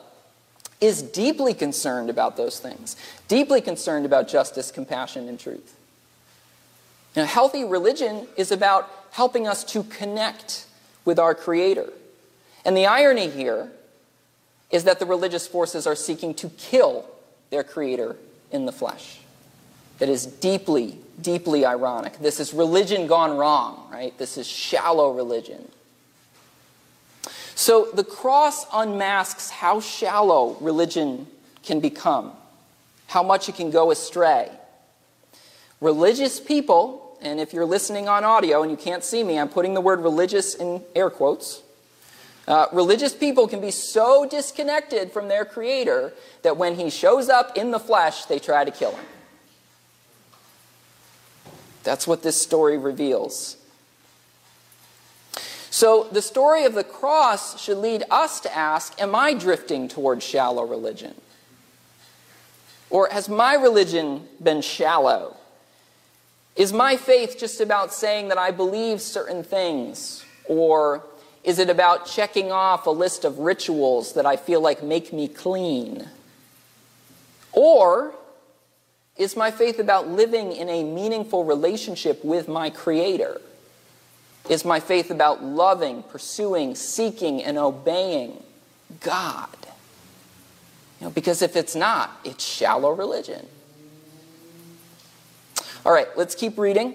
is 0.80 1.02
deeply 1.02 1.52
concerned 1.52 2.08
about 2.08 2.38
those 2.38 2.58
things, 2.58 2.96
deeply 3.28 3.60
concerned 3.60 4.06
about 4.06 4.28
justice, 4.28 4.70
compassion, 4.70 5.28
and 5.28 5.38
truth. 5.38 5.76
Now, 7.14 7.26
healthy 7.26 7.64
religion 7.64 8.26
is 8.38 8.50
about 8.50 8.90
helping 9.10 9.46
us 9.46 9.62
to 9.64 9.82
connect 9.82 10.64
with 11.04 11.18
our 11.18 11.34
Creator. 11.34 11.92
And 12.64 12.74
the 12.74 12.86
irony 12.86 13.28
here 13.28 13.70
is 14.70 14.84
that 14.84 15.00
the 15.00 15.04
religious 15.04 15.46
forces 15.46 15.86
are 15.86 15.94
seeking 15.94 16.32
to 16.36 16.48
kill 16.48 17.04
their 17.50 17.62
creator 17.62 18.16
in 18.50 18.64
the 18.64 18.72
flesh. 18.72 19.18
That 19.98 20.08
is 20.08 20.24
deeply, 20.24 20.96
deeply 21.20 21.66
ironic. 21.66 22.18
This 22.20 22.40
is 22.40 22.54
religion 22.54 23.06
gone 23.06 23.36
wrong, 23.36 23.86
right? 23.92 24.16
This 24.16 24.38
is 24.38 24.46
shallow 24.46 25.12
religion. 25.12 25.68
So 27.58 27.88
the 27.92 28.04
cross 28.04 28.66
unmasks 28.72 29.50
how 29.50 29.80
shallow 29.80 30.56
religion 30.60 31.26
can 31.64 31.80
become, 31.80 32.30
how 33.08 33.24
much 33.24 33.48
it 33.48 33.56
can 33.56 33.72
go 33.72 33.90
astray. 33.90 34.48
Religious 35.80 36.38
people, 36.38 37.18
and 37.20 37.40
if 37.40 37.52
you're 37.52 37.64
listening 37.64 38.08
on 38.08 38.22
audio 38.22 38.62
and 38.62 38.70
you 38.70 38.76
can't 38.76 39.02
see 39.02 39.24
me, 39.24 39.40
I'm 39.40 39.48
putting 39.48 39.74
the 39.74 39.80
word 39.80 40.02
religious 40.02 40.54
in 40.54 40.84
air 40.94 41.10
quotes. 41.10 41.60
Uh, 42.46 42.66
religious 42.72 43.12
people 43.12 43.48
can 43.48 43.60
be 43.60 43.72
so 43.72 44.24
disconnected 44.24 45.10
from 45.10 45.26
their 45.26 45.44
Creator 45.44 46.12
that 46.42 46.56
when 46.56 46.76
He 46.76 46.90
shows 46.90 47.28
up 47.28 47.58
in 47.58 47.72
the 47.72 47.80
flesh, 47.80 48.26
they 48.26 48.38
try 48.38 48.64
to 48.64 48.70
kill 48.70 48.92
Him. 48.92 49.04
That's 51.82 52.06
what 52.06 52.22
this 52.22 52.40
story 52.40 52.78
reveals. 52.78 53.57
So 55.70 56.08
the 56.10 56.22
story 56.22 56.64
of 56.64 56.74
the 56.74 56.84
cross 56.84 57.60
should 57.60 57.78
lead 57.78 58.04
us 58.10 58.40
to 58.40 58.56
ask 58.56 59.00
Am 59.00 59.14
I 59.14 59.34
drifting 59.34 59.88
towards 59.88 60.24
shallow 60.24 60.64
religion? 60.64 61.14
Or 62.90 63.08
has 63.10 63.28
my 63.28 63.54
religion 63.54 64.26
been 64.42 64.62
shallow? 64.62 65.36
Is 66.56 66.72
my 66.72 66.96
faith 66.96 67.36
just 67.38 67.60
about 67.60 67.92
saying 67.92 68.28
that 68.28 68.38
I 68.38 68.50
believe 68.50 69.00
certain 69.00 69.44
things? 69.44 70.24
Or 70.46 71.04
is 71.44 71.58
it 71.58 71.70
about 71.70 72.06
checking 72.06 72.50
off 72.50 72.86
a 72.86 72.90
list 72.90 73.24
of 73.24 73.38
rituals 73.38 74.14
that 74.14 74.26
I 74.26 74.36
feel 74.36 74.60
like 74.60 74.82
make 74.82 75.12
me 75.12 75.28
clean? 75.28 76.08
Or 77.52 78.14
is 79.16 79.36
my 79.36 79.50
faith 79.50 79.78
about 79.78 80.08
living 80.08 80.52
in 80.52 80.68
a 80.68 80.82
meaningful 80.82 81.44
relationship 81.44 82.24
with 82.24 82.48
my 82.48 82.70
Creator? 82.70 83.40
Is 84.48 84.64
my 84.64 84.80
faith 84.80 85.10
about 85.10 85.44
loving, 85.44 86.02
pursuing, 86.04 86.74
seeking, 86.74 87.42
and 87.44 87.58
obeying 87.58 88.42
God? 89.00 89.48
You 91.00 91.06
know, 91.06 91.10
because 91.10 91.42
if 91.42 91.54
it's 91.54 91.74
not, 91.74 92.18
it's 92.24 92.44
shallow 92.44 92.92
religion. 92.92 93.46
All 95.84 95.92
right, 95.92 96.08
let's 96.16 96.34
keep 96.34 96.58
reading. 96.58 96.94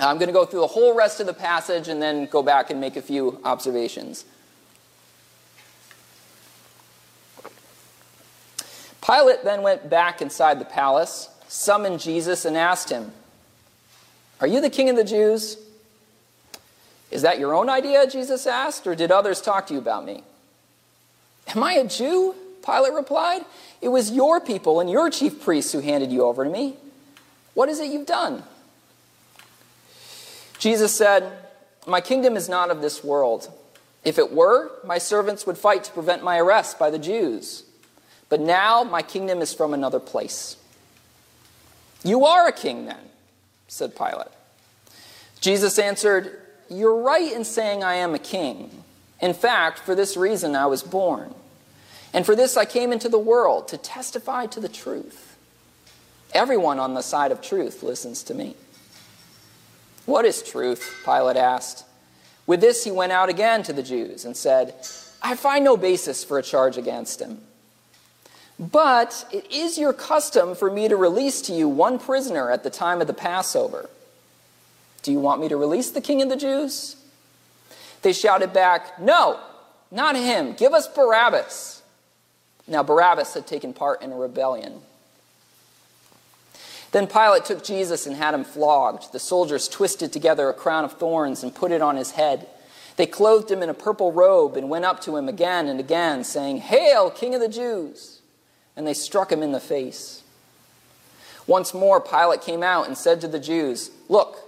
I'm 0.00 0.16
going 0.16 0.28
to 0.28 0.32
go 0.32 0.46
through 0.46 0.60
the 0.60 0.68
whole 0.68 0.94
rest 0.94 1.20
of 1.20 1.26
the 1.26 1.34
passage 1.34 1.88
and 1.88 2.00
then 2.00 2.26
go 2.26 2.42
back 2.42 2.70
and 2.70 2.80
make 2.80 2.96
a 2.96 3.02
few 3.02 3.40
observations. 3.44 4.24
Pilate 9.04 9.44
then 9.44 9.62
went 9.62 9.88
back 9.88 10.22
inside 10.22 10.58
the 10.58 10.64
palace, 10.64 11.28
summoned 11.48 12.00
Jesus, 12.00 12.44
and 12.44 12.56
asked 12.56 12.90
him, 12.90 13.12
Are 14.40 14.46
you 14.46 14.60
the 14.60 14.70
king 14.70 14.88
of 14.88 14.96
the 14.96 15.04
Jews? 15.04 15.56
Is 17.10 17.22
that 17.22 17.38
your 17.38 17.54
own 17.54 17.68
idea? 17.68 18.06
Jesus 18.06 18.46
asked, 18.46 18.86
or 18.86 18.94
did 18.94 19.10
others 19.10 19.40
talk 19.40 19.66
to 19.68 19.74
you 19.74 19.80
about 19.80 20.04
me? 20.04 20.22
Am 21.48 21.62
I 21.62 21.74
a 21.74 21.88
Jew? 21.88 22.34
Pilate 22.64 22.92
replied. 22.92 23.42
It 23.80 23.88
was 23.88 24.10
your 24.10 24.40
people 24.40 24.80
and 24.80 24.90
your 24.90 25.08
chief 25.10 25.42
priests 25.42 25.72
who 25.72 25.80
handed 25.80 26.12
you 26.12 26.24
over 26.24 26.44
to 26.44 26.50
me. 26.50 26.76
What 27.54 27.68
is 27.68 27.80
it 27.80 27.90
you've 27.90 28.06
done? 28.06 28.42
Jesus 30.58 30.94
said, 30.94 31.32
My 31.86 32.00
kingdom 32.00 32.36
is 32.36 32.48
not 32.48 32.70
of 32.70 32.82
this 32.82 33.02
world. 33.02 33.50
If 34.04 34.18
it 34.18 34.32
were, 34.32 34.70
my 34.84 34.98
servants 34.98 35.46
would 35.46 35.58
fight 35.58 35.84
to 35.84 35.92
prevent 35.92 36.22
my 36.22 36.38
arrest 36.38 36.78
by 36.78 36.90
the 36.90 36.98
Jews. 36.98 37.64
But 38.28 38.40
now 38.40 38.84
my 38.84 39.02
kingdom 39.02 39.40
is 39.40 39.54
from 39.54 39.72
another 39.72 40.00
place. 40.00 40.56
You 42.04 42.26
are 42.26 42.46
a 42.46 42.52
king 42.52 42.86
then, 42.86 43.00
said 43.66 43.96
Pilate. 43.96 44.28
Jesus 45.40 45.78
answered, 45.78 46.40
You're 46.70 47.00
right 47.00 47.32
in 47.32 47.44
saying 47.44 47.82
I 47.82 47.94
am 47.94 48.14
a 48.14 48.18
king. 48.18 48.84
In 49.20 49.34
fact, 49.34 49.80
for 49.80 49.94
this 49.94 50.16
reason 50.16 50.54
I 50.54 50.66
was 50.66 50.82
born. 50.82 51.34
And 52.12 52.24
for 52.24 52.36
this 52.36 52.56
I 52.56 52.64
came 52.64 52.92
into 52.92 53.08
the 53.08 53.18
world, 53.18 53.68
to 53.68 53.78
testify 53.78 54.46
to 54.46 54.60
the 54.60 54.68
truth. 54.68 55.36
Everyone 56.32 56.78
on 56.78 56.94
the 56.94 57.02
side 57.02 57.32
of 57.32 57.40
truth 57.40 57.82
listens 57.82 58.22
to 58.24 58.34
me. 58.34 58.54
What 60.06 60.24
is 60.24 60.42
truth? 60.42 61.02
Pilate 61.04 61.36
asked. 61.36 61.84
With 62.46 62.62
this, 62.62 62.84
he 62.84 62.90
went 62.90 63.12
out 63.12 63.28
again 63.28 63.62
to 63.64 63.74
the 63.74 63.82
Jews 63.82 64.24
and 64.24 64.34
said, 64.34 64.74
I 65.20 65.36
find 65.36 65.64
no 65.64 65.76
basis 65.76 66.24
for 66.24 66.38
a 66.38 66.42
charge 66.42 66.78
against 66.78 67.20
him. 67.20 67.42
But 68.58 69.26
it 69.30 69.52
is 69.52 69.78
your 69.78 69.92
custom 69.92 70.54
for 70.54 70.70
me 70.70 70.88
to 70.88 70.96
release 70.96 71.42
to 71.42 71.52
you 71.52 71.68
one 71.68 71.98
prisoner 71.98 72.50
at 72.50 72.64
the 72.64 72.70
time 72.70 73.00
of 73.00 73.06
the 73.06 73.14
Passover. 73.14 73.90
Do 75.02 75.12
you 75.12 75.20
want 75.20 75.40
me 75.40 75.48
to 75.48 75.56
release 75.56 75.90
the 75.90 76.00
king 76.00 76.22
of 76.22 76.28
the 76.28 76.36
Jews? 76.36 76.96
They 78.02 78.12
shouted 78.12 78.52
back, 78.52 79.00
No, 79.00 79.40
not 79.90 80.16
him. 80.16 80.52
Give 80.52 80.72
us 80.72 80.88
Barabbas. 80.88 81.82
Now, 82.66 82.82
Barabbas 82.82 83.34
had 83.34 83.46
taken 83.46 83.72
part 83.72 84.02
in 84.02 84.12
a 84.12 84.16
rebellion. 84.16 84.80
Then 86.90 87.06
Pilate 87.06 87.44
took 87.44 87.62
Jesus 87.62 88.06
and 88.06 88.16
had 88.16 88.34
him 88.34 88.44
flogged. 88.44 89.12
The 89.12 89.18
soldiers 89.18 89.68
twisted 89.68 90.12
together 90.12 90.48
a 90.48 90.54
crown 90.54 90.84
of 90.84 90.92
thorns 90.94 91.42
and 91.42 91.54
put 91.54 91.72
it 91.72 91.82
on 91.82 91.96
his 91.96 92.12
head. 92.12 92.46
They 92.96 93.06
clothed 93.06 93.50
him 93.50 93.62
in 93.62 93.68
a 93.68 93.74
purple 93.74 94.10
robe 94.10 94.56
and 94.56 94.70
went 94.70 94.84
up 94.84 95.00
to 95.02 95.16
him 95.16 95.28
again 95.28 95.68
and 95.68 95.78
again, 95.78 96.24
saying, 96.24 96.58
Hail, 96.58 97.10
King 97.10 97.34
of 97.34 97.40
the 97.40 97.48
Jews! 97.48 98.20
And 98.76 98.86
they 98.86 98.94
struck 98.94 99.30
him 99.30 99.42
in 99.42 99.52
the 99.52 99.60
face. 99.60 100.22
Once 101.46 101.72
more, 101.72 102.00
Pilate 102.00 102.42
came 102.42 102.62
out 102.62 102.86
and 102.86 102.96
said 102.96 103.20
to 103.20 103.28
the 103.28 103.38
Jews, 103.38 103.90
Look, 104.08 104.47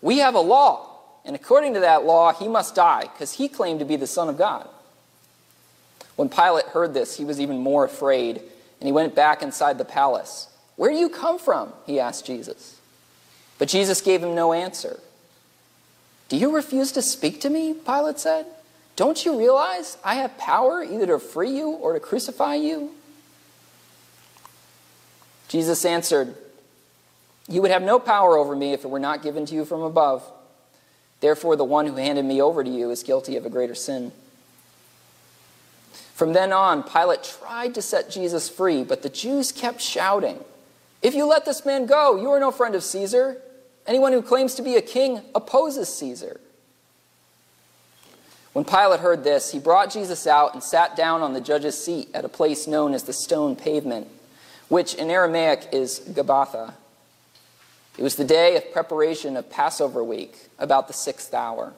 We 0.00 0.18
have 0.18 0.34
a 0.34 0.40
law, 0.40 0.88
and 1.24 1.34
according 1.34 1.74
to 1.74 1.80
that 1.80 2.04
law, 2.04 2.32
he 2.32 2.48
must 2.48 2.74
die, 2.74 3.02
because 3.02 3.32
he 3.32 3.48
claimed 3.48 3.80
to 3.80 3.84
be 3.84 3.96
the 3.96 4.06
Son 4.06 4.28
of 4.28 4.38
God. 4.38 4.68
When 6.16 6.28
Pilate 6.28 6.66
heard 6.66 6.94
this, 6.94 7.16
he 7.16 7.24
was 7.24 7.40
even 7.40 7.58
more 7.58 7.84
afraid, 7.84 8.36
and 8.36 8.86
he 8.86 8.92
went 8.92 9.14
back 9.14 9.42
inside 9.42 9.78
the 9.78 9.84
palace. 9.84 10.48
Where 10.76 10.90
do 10.90 10.96
you 10.96 11.08
come 11.08 11.38
from? 11.38 11.72
He 11.86 12.00
asked 12.00 12.26
Jesus. 12.26 12.80
But 13.58 13.68
Jesus 13.68 14.00
gave 14.00 14.22
him 14.22 14.34
no 14.34 14.52
answer. 14.52 15.00
Do 16.28 16.36
you 16.36 16.54
refuse 16.54 16.92
to 16.92 17.02
speak 17.02 17.40
to 17.40 17.50
me? 17.50 17.74
Pilate 17.74 18.18
said. 18.18 18.46
Don't 18.94 19.24
you 19.24 19.38
realize 19.38 19.96
I 20.04 20.16
have 20.16 20.36
power 20.38 20.82
either 20.82 21.06
to 21.06 21.18
free 21.18 21.56
you 21.56 21.70
or 21.70 21.92
to 21.92 22.00
crucify 22.00 22.56
you? 22.56 22.90
Jesus 25.48 25.84
answered, 25.84 26.36
You 27.48 27.62
would 27.62 27.70
have 27.70 27.82
no 27.82 27.98
power 27.98 28.36
over 28.36 28.54
me 28.54 28.72
if 28.72 28.84
it 28.84 28.88
were 28.88 28.98
not 28.98 29.22
given 29.22 29.46
to 29.46 29.54
you 29.54 29.64
from 29.64 29.82
above. 29.82 30.22
Therefore, 31.20 31.56
the 31.56 31.64
one 31.64 31.86
who 31.86 31.96
handed 31.96 32.24
me 32.24 32.40
over 32.40 32.62
to 32.62 32.70
you 32.70 32.90
is 32.90 33.02
guilty 33.02 33.36
of 33.36 33.46
a 33.46 33.50
greater 33.50 33.74
sin. 33.74 34.12
From 36.14 36.32
then 36.32 36.52
on, 36.52 36.82
Pilate 36.82 37.22
tried 37.22 37.74
to 37.74 37.82
set 37.82 38.10
Jesus 38.10 38.48
free, 38.48 38.84
but 38.84 39.02
the 39.02 39.08
Jews 39.08 39.52
kept 39.52 39.80
shouting, 39.80 40.44
if 41.00 41.14
you 41.14 41.26
let 41.26 41.44
this 41.44 41.64
man 41.64 41.86
go, 41.86 42.20
you 42.20 42.28
are 42.30 42.40
no 42.40 42.50
friend 42.50 42.74
of 42.74 42.82
Caesar. 42.82 43.40
Anyone 43.86 44.12
who 44.12 44.20
claims 44.20 44.54
to 44.56 44.62
be 44.62 44.74
a 44.74 44.82
king 44.82 45.20
opposes 45.34 45.88
Caesar. 45.96 46.40
When 48.52 48.64
Pilate 48.64 49.00
heard 49.00 49.22
this, 49.22 49.52
he 49.52 49.60
brought 49.60 49.92
Jesus 49.92 50.26
out 50.26 50.54
and 50.54 50.62
sat 50.62 50.96
down 50.96 51.22
on 51.22 51.34
the 51.34 51.40
judge's 51.40 51.82
seat 51.82 52.08
at 52.12 52.24
a 52.24 52.28
place 52.28 52.66
known 52.66 52.94
as 52.94 53.04
the 53.04 53.12
stone 53.12 53.54
pavement, 53.54 54.08
which 54.68 54.94
in 54.94 55.10
Aramaic 55.10 55.68
is 55.70 56.00
Gabbatha. 56.00 56.74
It 57.98 58.02
was 58.02 58.14
the 58.14 58.24
day 58.24 58.56
of 58.56 58.72
preparation 58.72 59.36
of 59.36 59.50
Passover 59.50 60.04
week, 60.04 60.48
about 60.56 60.86
the 60.86 60.94
sixth 60.94 61.34
hour. 61.34 61.72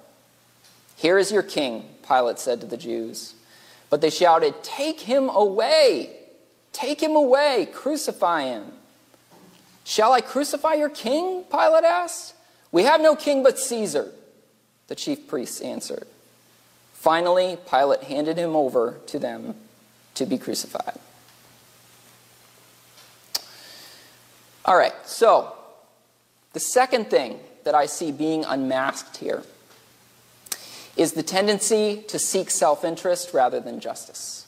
Here 0.94 1.16
is 1.16 1.32
your 1.32 1.42
king, 1.42 1.86
Pilate 2.06 2.38
said 2.38 2.60
to 2.60 2.66
the 2.66 2.76
Jews. 2.76 3.34
But 3.88 4.02
they 4.02 4.10
shouted, 4.10 4.62
Take 4.62 5.00
him 5.00 5.30
away! 5.30 6.14
Take 6.72 7.02
him 7.02 7.16
away! 7.16 7.68
Crucify 7.72 8.42
him! 8.42 8.66
Shall 9.82 10.12
I 10.12 10.20
crucify 10.20 10.74
your 10.74 10.90
king? 10.90 11.44
Pilate 11.50 11.84
asked. 11.84 12.34
We 12.70 12.82
have 12.82 13.00
no 13.00 13.16
king 13.16 13.42
but 13.42 13.58
Caesar, 13.58 14.12
the 14.88 14.94
chief 14.94 15.26
priests 15.26 15.62
answered. 15.62 16.06
Finally, 16.92 17.56
Pilate 17.68 18.02
handed 18.02 18.36
him 18.36 18.54
over 18.54 18.98
to 19.06 19.18
them 19.18 19.54
to 20.16 20.26
be 20.26 20.36
crucified. 20.36 20.98
All 24.66 24.76
right, 24.76 24.92
so 25.06 25.54
the 26.52 26.60
second 26.60 27.10
thing 27.10 27.38
that 27.64 27.74
I 27.74 27.86
see 27.86 28.12
being 28.12 28.44
unmasked 28.44 29.18
here 29.18 29.42
is 30.96 31.12
the 31.12 31.22
tendency 31.22 32.04
to 32.08 32.18
seek 32.18 32.50
self 32.50 32.84
interest 32.84 33.32
rather 33.32 33.60
than 33.60 33.80
justice. 33.80 34.46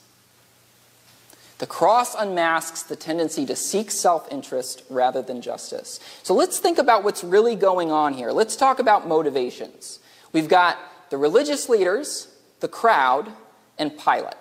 The 1.59 1.67
cross 1.67 2.15
unmasks 2.15 2.83
the 2.83 2.95
tendency 2.95 3.45
to 3.45 3.55
seek 3.55 3.91
self 3.91 4.31
interest 4.31 4.83
rather 4.89 5.21
than 5.21 5.41
justice. 5.41 5.99
So 6.23 6.33
let's 6.33 6.59
think 6.59 6.77
about 6.77 7.03
what's 7.03 7.23
really 7.23 7.55
going 7.55 7.91
on 7.91 8.13
here. 8.13 8.31
Let's 8.31 8.55
talk 8.55 8.79
about 8.79 9.07
motivations. 9.07 9.99
We've 10.31 10.49
got 10.49 10.77
the 11.09 11.17
religious 11.17 11.69
leaders, 11.69 12.27
the 12.59 12.67
crowd, 12.67 13.31
and 13.77 13.97
Pilate. 13.97 14.33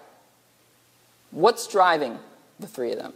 What's 1.30 1.66
driving 1.66 2.18
the 2.58 2.66
three 2.66 2.92
of 2.92 2.98
them? 2.98 3.12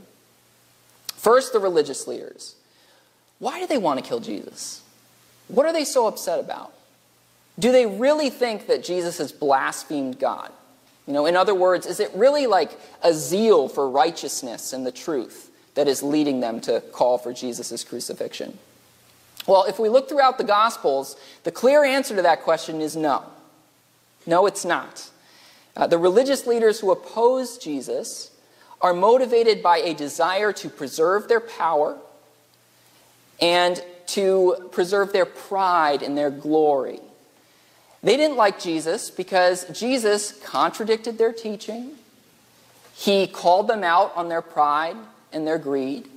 First, 1.17 1.53
the 1.53 1.59
religious 1.59 2.07
leaders. 2.07 2.56
Why 3.39 3.61
do 3.61 3.67
they 3.67 3.79
want 3.79 4.03
to 4.03 4.07
kill 4.07 4.21
Jesus? 4.21 4.83
What 5.49 5.67
are 5.67 5.73
they 5.73 5.85
so 5.85 6.07
upset 6.07 6.41
about? 6.41 6.73
Do 7.59 7.73
they 7.73 7.87
really 7.87 8.31
think 8.31 8.67
that 8.67 8.85
Jesus 8.85 9.19
has 9.19 9.33
blasphemed 9.33 10.19
God? 10.19 10.51
You 11.07 11.13
know, 11.13 11.27
in 11.27 11.37
other 11.37 11.55
words, 11.55 11.87
is 11.87 12.01
it 12.01 12.11
really 12.15 12.47
like 12.47 12.79
a 13.03 13.15
zeal 13.15 13.69
for 13.69 13.89
righteousness 13.89 14.73
and 14.73 14.85
the 14.85 14.93
truth 14.93 15.51
that 15.75 15.87
is 15.87 16.03
leading 16.03 16.41
them 16.41 16.61
to 16.63 16.81
call 16.93 17.17
for 17.19 17.33
Jesus' 17.33 17.85
crucifixion? 17.85 18.59
Well, 19.47 19.65
if 19.65 19.79
we 19.79 19.89
look 19.89 20.09
throughout 20.09 20.39
the 20.39 20.45
Gospels, 20.45 21.17
the 21.45 21.53
clear 21.53 21.85
answer 21.85 22.17
to 22.17 22.23
that 22.23 22.43
question 22.43 22.81
is 22.81 22.97
no. 22.97 23.23
No, 24.27 24.47
it's 24.47 24.65
not. 24.65 25.09
Uh, 25.77 25.87
the 25.87 25.99
religious 25.99 26.47
leaders 26.47 26.81
who 26.81 26.91
oppose 26.91 27.57
Jesus 27.57 28.33
are 28.81 28.93
motivated 28.93 29.63
by 29.63 29.79
a 29.79 29.95
desire 29.95 30.53
to 30.55 30.69
preserve 30.69 31.29
their 31.29 31.41
power 31.41 31.97
and 33.41 33.83
to 34.07 34.69
preserve 34.73 35.13
their 35.13 35.27
pride 35.27 36.03
and 36.03 36.17
their 36.17 36.31
glory. 36.31 37.01
They 38.03 38.17
didn't 38.17 38.37
like 38.37 38.61
Jesus 38.61 39.11
because 39.11 39.65
Jesus 39.79 40.33
contradicted 40.45 41.19
their 41.19 41.33
teaching. 41.33 41.93
He 42.95 43.27
called 43.27 43.69
them 43.69 43.83
out 43.83 44.17
on 44.17 44.29
their 44.29 44.43
pride 44.43 44.97
and 45.33 45.47
their 45.47 45.59
greed. 45.59 46.09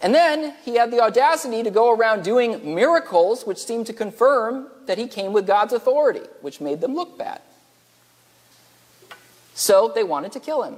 And 0.00 0.14
then 0.14 0.54
he 0.64 0.76
had 0.76 0.90
the 0.90 1.00
audacity 1.00 1.62
to 1.62 1.70
go 1.70 1.92
around 1.92 2.24
doing 2.24 2.74
miracles 2.74 3.46
which 3.46 3.58
seemed 3.58 3.86
to 3.86 3.92
confirm 3.92 4.68
that 4.86 4.98
he 4.98 5.06
came 5.06 5.32
with 5.32 5.46
God's 5.46 5.72
authority, 5.72 6.26
which 6.40 6.60
made 6.60 6.80
them 6.80 6.94
look 6.94 7.16
bad. 7.16 7.40
So 9.54 9.92
they 9.94 10.02
wanted 10.02 10.32
to 10.32 10.40
kill 10.40 10.62
him. 10.62 10.76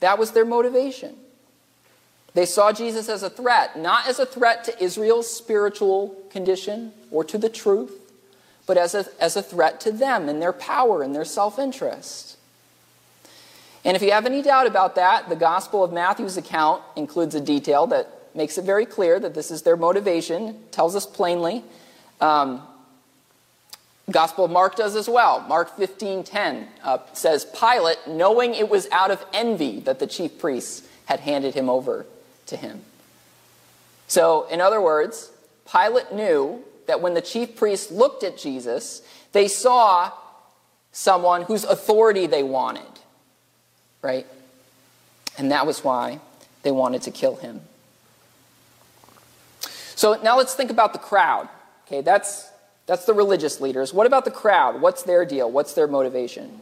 That 0.00 0.18
was 0.18 0.32
their 0.32 0.44
motivation. 0.44 1.16
They 2.34 2.46
saw 2.46 2.72
Jesus 2.72 3.08
as 3.08 3.22
a 3.22 3.30
threat, 3.30 3.78
not 3.78 4.06
as 4.06 4.18
a 4.18 4.26
threat 4.26 4.64
to 4.64 4.82
Israel's 4.82 5.32
spiritual 5.32 6.16
condition 6.30 6.92
or 7.10 7.24
to 7.24 7.38
the 7.38 7.48
truth, 7.48 7.92
but 8.66 8.76
as 8.76 8.94
a, 8.94 9.06
as 9.20 9.36
a 9.36 9.42
threat 9.42 9.80
to 9.80 9.92
them 9.92 10.28
and 10.28 10.40
their 10.40 10.52
power 10.52 11.02
and 11.02 11.14
their 11.14 11.24
self 11.24 11.58
interest. 11.58 12.36
And 13.84 13.96
if 13.96 14.02
you 14.02 14.12
have 14.12 14.26
any 14.26 14.42
doubt 14.42 14.66
about 14.66 14.94
that, 14.96 15.28
the 15.28 15.36
Gospel 15.36 15.82
of 15.82 15.92
Matthew's 15.92 16.36
account 16.36 16.82
includes 16.96 17.34
a 17.34 17.40
detail 17.40 17.86
that 17.88 18.08
makes 18.34 18.58
it 18.58 18.64
very 18.64 18.86
clear 18.86 19.18
that 19.18 19.34
this 19.34 19.50
is 19.50 19.62
their 19.62 19.76
motivation, 19.76 20.56
tells 20.70 20.94
us 20.94 21.06
plainly. 21.06 21.64
Um, 22.20 22.62
Gospel 24.10 24.44
of 24.44 24.50
Mark 24.50 24.76
does 24.76 24.94
as 24.94 25.08
well. 25.08 25.40
Mark 25.48 25.76
15:10 25.76 26.66
uh, 26.84 26.98
says 27.12 27.46
Pilate, 27.58 27.98
knowing 28.06 28.54
it 28.54 28.68
was 28.68 28.88
out 28.92 29.10
of 29.10 29.24
envy 29.32 29.80
that 29.80 29.98
the 29.98 30.06
chief 30.06 30.38
priests 30.38 30.86
had 31.06 31.20
handed 31.20 31.54
him 31.54 31.68
over 31.68 32.06
to 32.50 32.56
him. 32.56 32.82
So, 34.06 34.46
in 34.48 34.60
other 34.60 34.80
words, 34.80 35.30
Pilate 35.70 36.12
knew 36.12 36.62
that 36.86 37.00
when 37.00 37.14
the 37.14 37.20
chief 37.20 37.56
priests 37.56 37.90
looked 37.90 38.22
at 38.24 38.36
Jesus, 38.36 39.02
they 39.32 39.48
saw 39.48 40.12
someone 40.92 41.42
whose 41.42 41.64
authority 41.64 42.26
they 42.26 42.42
wanted. 42.42 42.82
Right? 44.02 44.26
And 45.38 45.52
that 45.52 45.66
was 45.66 45.84
why 45.84 46.20
they 46.62 46.70
wanted 46.70 47.02
to 47.02 47.10
kill 47.10 47.36
him. 47.36 47.60
So 49.94 50.20
now 50.22 50.36
let's 50.36 50.54
think 50.54 50.70
about 50.70 50.92
the 50.92 50.98
crowd. 50.98 51.48
Okay, 51.86 52.00
that's 52.00 52.48
that's 52.86 53.04
the 53.04 53.14
religious 53.14 53.60
leaders. 53.60 53.94
What 53.94 54.06
about 54.08 54.24
the 54.24 54.30
crowd? 54.30 54.80
What's 54.80 55.04
their 55.04 55.24
deal? 55.24 55.48
What's 55.50 55.74
their 55.74 55.86
motivation? 55.86 56.60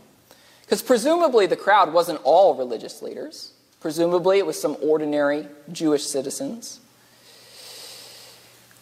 Because 0.60 0.82
presumably 0.82 1.46
the 1.46 1.56
crowd 1.56 1.94
wasn't 1.94 2.20
all 2.24 2.54
religious 2.54 3.00
leaders. 3.00 3.52
Presumably 3.80 4.38
it 4.38 4.46
was 4.46 4.60
some 4.60 4.76
ordinary 4.82 5.46
Jewish 5.70 6.04
citizens. 6.04 6.80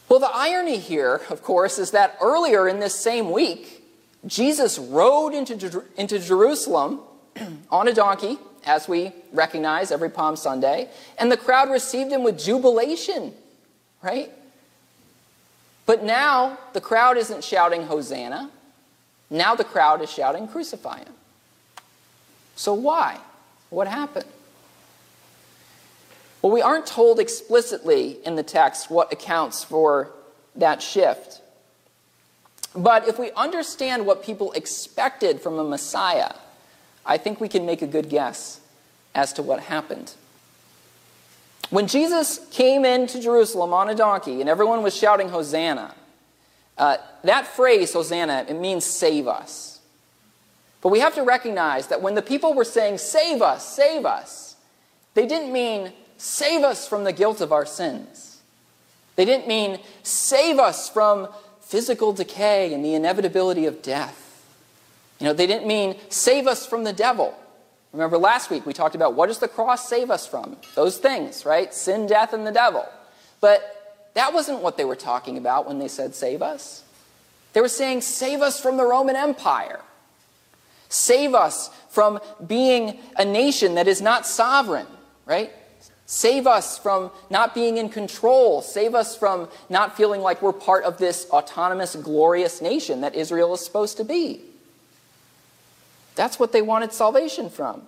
Well, 0.08 0.20
the 0.20 0.30
irony 0.32 0.78
here, 0.78 1.20
of 1.30 1.42
course, 1.42 1.78
is 1.78 1.90
that 1.90 2.16
earlier 2.20 2.68
in 2.68 2.78
this 2.78 2.94
same 2.94 3.32
week, 3.32 3.82
Jesus 4.26 4.78
rode 4.78 5.34
into, 5.34 5.84
into 5.96 6.18
Jerusalem 6.18 7.00
on 7.70 7.88
a 7.88 7.92
donkey, 7.92 8.38
as 8.64 8.88
we 8.88 9.12
recognize 9.32 9.92
every 9.92 10.10
Palm 10.10 10.36
Sunday, 10.36 10.88
and 11.18 11.30
the 11.30 11.36
crowd 11.36 11.71
received 11.71 12.10
him 12.10 12.25
with 12.25 12.38
jubilation, 12.38 13.32
right? 14.02 14.30
But 15.86 16.02
now 16.02 16.58
the 16.73 16.80
crowd 16.80 17.16
isn't 17.16 17.44
shouting 17.44 17.86
Hosanna. 17.86 18.50
Now 19.30 19.54
the 19.54 19.64
crowd 19.64 20.02
is 20.02 20.10
shouting 20.10 20.49
Crucify 20.49 20.99
him. 20.99 21.14
So 22.56 22.75
why? 22.75 23.18
What 23.71 23.86
happened? 23.86 24.26
Well, 26.47 26.54
we 26.54 26.63
aren't 26.63 26.87
told 26.87 27.19
explicitly 27.19 28.19
in 28.25 28.37
the 28.37 28.45
text 28.45 28.89
what 28.89 29.13
accounts 29.13 29.65
for 29.65 30.13
that 30.54 30.80
shift. 30.80 31.41
But 32.73 33.09
if 33.09 33.19
we 33.19 33.32
understand 33.32 34.06
what 34.06 34.23
people 34.23 34.52
expected 34.52 35.41
from 35.41 35.59
a 35.59 35.65
Messiah, 35.65 36.30
I 37.04 37.19
think 37.19 37.41
we 37.41 37.49
can 37.49 37.67
make 37.67 37.82
a 37.82 37.87
good 37.89 38.09
guess 38.09 38.61
as 39.13 39.32
to 39.32 39.43
what 39.43 39.59
happened. 39.59 40.13
When 41.71 41.89
Jesus 41.89 42.39
came 42.52 42.85
into 42.85 43.21
Jerusalem 43.21 43.73
on 43.73 43.89
a 43.89 43.95
donkey 43.97 44.41
and 44.41 44.49
everyone 44.49 44.85
was 44.85 44.97
shouting 44.97 45.30
Hosanna, 45.30 45.97
uh, 46.78 46.99
that 47.25 47.49
phrase, 47.49 47.93
Hosanna, 47.93 48.47
it 48.49 48.54
means 48.54 48.85
save 48.85 49.26
us. 49.26 49.80
But 50.80 50.91
we 50.91 51.00
have 51.00 51.17
to 51.17 51.25
recognize 51.25 51.89
that 51.89 52.02
when 52.02 52.15
the 52.15 52.23
people 52.23 52.54
were 52.54 52.63
saying, 52.63 52.99
save 52.99 53.43
us, 53.43 53.67
save 53.67 54.06
us, 54.06 54.54
they 55.15 55.26
didn't 55.26 55.52
mean 55.52 55.93
save 56.16 56.62
us 56.62 56.88
from 56.88 57.04
the 57.04 57.12
guilt 57.12 57.40
of 57.40 57.52
our 57.52 57.66
sins. 57.66 58.40
They 59.16 59.24
didn't 59.24 59.48
mean 59.48 59.80
save 60.02 60.58
us 60.58 60.88
from 60.88 61.28
physical 61.60 62.12
decay 62.12 62.72
and 62.72 62.84
the 62.84 62.94
inevitability 62.94 63.66
of 63.66 63.82
death. 63.82 64.22
You 65.18 65.26
know, 65.26 65.32
they 65.32 65.46
didn't 65.46 65.66
mean 65.66 65.96
save 66.10 66.46
us 66.46 66.66
from 66.66 66.84
the 66.84 66.92
devil. 66.92 67.34
Remember 67.92 68.18
last 68.18 68.50
week 68.50 68.66
we 68.66 68.72
talked 68.72 68.94
about 68.94 69.14
what 69.14 69.28
does 69.28 69.38
the 69.38 69.48
cross 69.48 69.88
save 69.88 70.10
us 70.10 70.26
from? 70.26 70.56
Those 70.74 70.98
things, 70.98 71.46
right? 71.46 71.72
Sin, 71.72 72.06
death, 72.06 72.34
and 72.34 72.46
the 72.46 72.52
devil. 72.52 72.86
But 73.40 74.08
that 74.14 74.34
wasn't 74.34 74.60
what 74.60 74.76
they 74.76 74.84
were 74.84 74.96
talking 74.96 75.38
about 75.38 75.66
when 75.66 75.78
they 75.78 75.88
said 75.88 76.14
save 76.14 76.42
us. 76.42 76.84
They 77.54 77.60
were 77.62 77.68
saying 77.68 78.02
save 78.02 78.42
us 78.42 78.60
from 78.60 78.76
the 78.76 78.84
Roman 78.84 79.16
Empire. 79.16 79.80
Save 80.88 81.34
us 81.34 81.70
from 81.88 82.20
being 82.46 82.98
a 83.16 83.24
nation 83.24 83.74
that 83.74 83.88
is 83.88 84.02
not 84.02 84.26
sovereign, 84.26 84.86
right? 85.24 85.50
Save 86.06 86.47
us 86.47 86.78
from 86.78 87.10
not 87.30 87.52
being 87.52 87.78
in 87.78 87.88
control. 87.88 88.62
Save 88.62 88.95
us 88.95 89.16
from 89.16 89.49
not 89.69 89.97
feeling 89.97 90.21
like 90.21 90.40
we're 90.40 90.52
part 90.52 90.84
of 90.84 90.99
this 90.99 91.28
autonomous, 91.30 91.97
glorious 91.97 92.62
nation 92.62 93.00
that 93.00 93.16
Israel 93.16 93.52
is 93.54 93.64
supposed 93.64 93.97
to 93.97 94.04
be. 94.04 94.40
That's 96.14 96.38
what 96.38 96.52
they 96.52 96.62
wanted 96.62 96.92
salvation 96.92 97.50
from. 97.50 97.82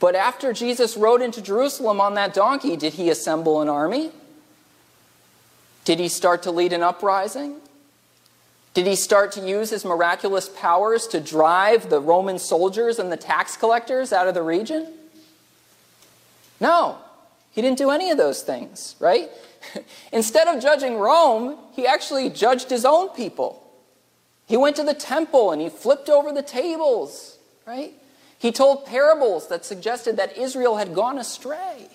But 0.00 0.14
after 0.14 0.52
Jesus 0.52 0.96
rode 0.96 1.20
into 1.20 1.42
Jerusalem 1.42 2.00
on 2.00 2.14
that 2.14 2.32
donkey, 2.32 2.76
did 2.76 2.94
he 2.94 3.10
assemble 3.10 3.60
an 3.60 3.68
army? 3.68 4.12
Did 5.84 5.98
he 5.98 6.08
start 6.08 6.44
to 6.44 6.52
lead 6.52 6.72
an 6.72 6.84
uprising? 6.84 7.56
Did 8.74 8.86
he 8.86 8.94
start 8.94 9.32
to 9.32 9.40
use 9.40 9.70
his 9.70 9.84
miraculous 9.84 10.48
powers 10.48 11.08
to 11.08 11.20
drive 11.20 11.90
the 11.90 12.00
Roman 12.00 12.38
soldiers 12.38 13.00
and 13.00 13.10
the 13.10 13.16
tax 13.16 13.56
collectors 13.56 14.12
out 14.12 14.28
of 14.28 14.34
the 14.34 14.42
region? 14.42 14.94
No, 16.60 16.98
he 17.50 17.62
didn't 17.62 17.78
do 17.78 17.90
any 17.90 18.10
of 18.10 18.18
those 18.18 18.42
things, 18.42 18.96
right? 18.98 19.30
Instead 20.12 20.48
of 20.48 20.62
judging 20.62 20.96
Rome, 20.96 21.58
he 21.72 21.86
actually 21.86 22.30
judged 22.30 22.70
his 22.70 22.84
own 22.84 23.10
people. 23.10 23.64
He 24.46 24.56
went 24.56 24.76
to 24.76 24.84
the 24.84 24.94
temple 24.94 25.52
and 25.52 25.60
he 25.60 25.68
flipped 25.68 26.08
over 26.08 26.32
the 26.32 26.42
tables, 26.42 27.38
right? 27.66 27.92
He 28.38 28.52
told 28.52 28.86
parables 28.86 29.48
that 29.48 29.64
suggested 29.64 30.16
that 30.16 30.36
Israel 30.38 30.76
had 30.76 30.94
gone 30.94 31.18
astray. 31.18 31.88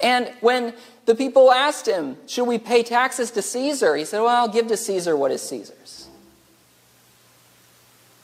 And 0.00 0.32
when 0.40 0.74
the 1.06 1.14
people 1.14 1.50
asked 1.50 1.86
him, 1.86 2.16
Should 2.26 2.44
we 2.44 2.58
pay 2.58 2.82
taxes 2.82 3.30
to 3.32 3.42
Caesar? 3.42 3.96
He 3.96 4.04
said, 4.04 4.20
Well, 4.20 4.28
I'll 4.28 4.48
give 4.48 4.68
to 4.68 4.76
Caesar 4.76 5.16
what 5.16 5.30
is 5.30 5.42
Caesar's. 5.42 6.08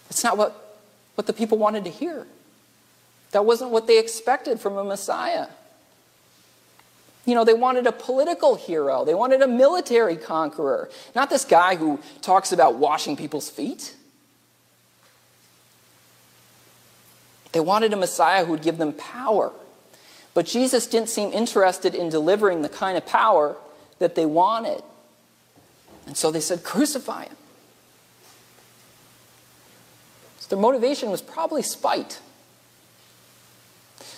It's 0.09 0.25
not 0.25 0.38
what, 0.38 0.79
what 1.14 1.27
the 1.27 1.33
people 1.33 1.59
wanted 1.59 1.85
to 1.85 1.90
hear. 1.90 2.27
That 3.37 3.44
wasn't 3.44 3.70
what 3.70 3.87
they 3.87 3.99
expected 3.99 4.61
from 4.61 4.79
a 4.79 4.83
Messiah. 4.83 5.49
You 7.27 7.35
know, 7.35 7.44
they 7.44 7.53
wanted 7.53 7.87
a 7.87 7.92
political 7.92 8.55
hero. 8.55 9.05
They 9.05 9.12
wanted 9.12 9.42
a 9.42 9.46
military 9.46 10.16
conqueror. 10.16 10.88
Not 11.14 11.29
this 11.29 11.44
guy 11.44 11.77
who 11.77 12.01
talks 12.22 12.51
about 12.51 12.77
washing 12.77 13.14
people's 13.14 13.51
feet. 13.51 13.94
They 17.53 17.61
wanted 17.61 17.92
a 17.92 17.96
Messiah 17.96 18.46
who 18.46 18.53
would 18.53 18.62
give 18.62 18.79
them 18.79 18.94
power. 18.94 19.53
But 20.33 20.46
Jesus 20.46 20.87
didn't 20.87 21.11
seem 21.11 21.31
interested 21.31 21.94
in 21.94 22.09
delivering 22.09 22.62
the 22.62 22.70
kind 22.70 22.96
of 22.96 23.05
power 23.05 23.55
that 23.99 24.14
they 24.14 24.25
wanted. 24.25 24.83
And 26.07 26.16
so 26.16 26.31
they 26.31 26.40
said, 26.40 26.64
Crucify 26.64 27.25
him. 27.25 27.37
So 30.38 30.57
their 30.57 30.59
motivation 30.59 31.11
was 31.11 31.20
probably 31.20 31.61
spite. 31.61 32.20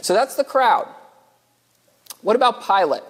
So 0.00 0.14
that's 0.14 0.36
the 0.36 0.44
crowd. 0.44 0.88
What 2.22 2.36
about 2.36 2.66
Pilate? 2.66 3.02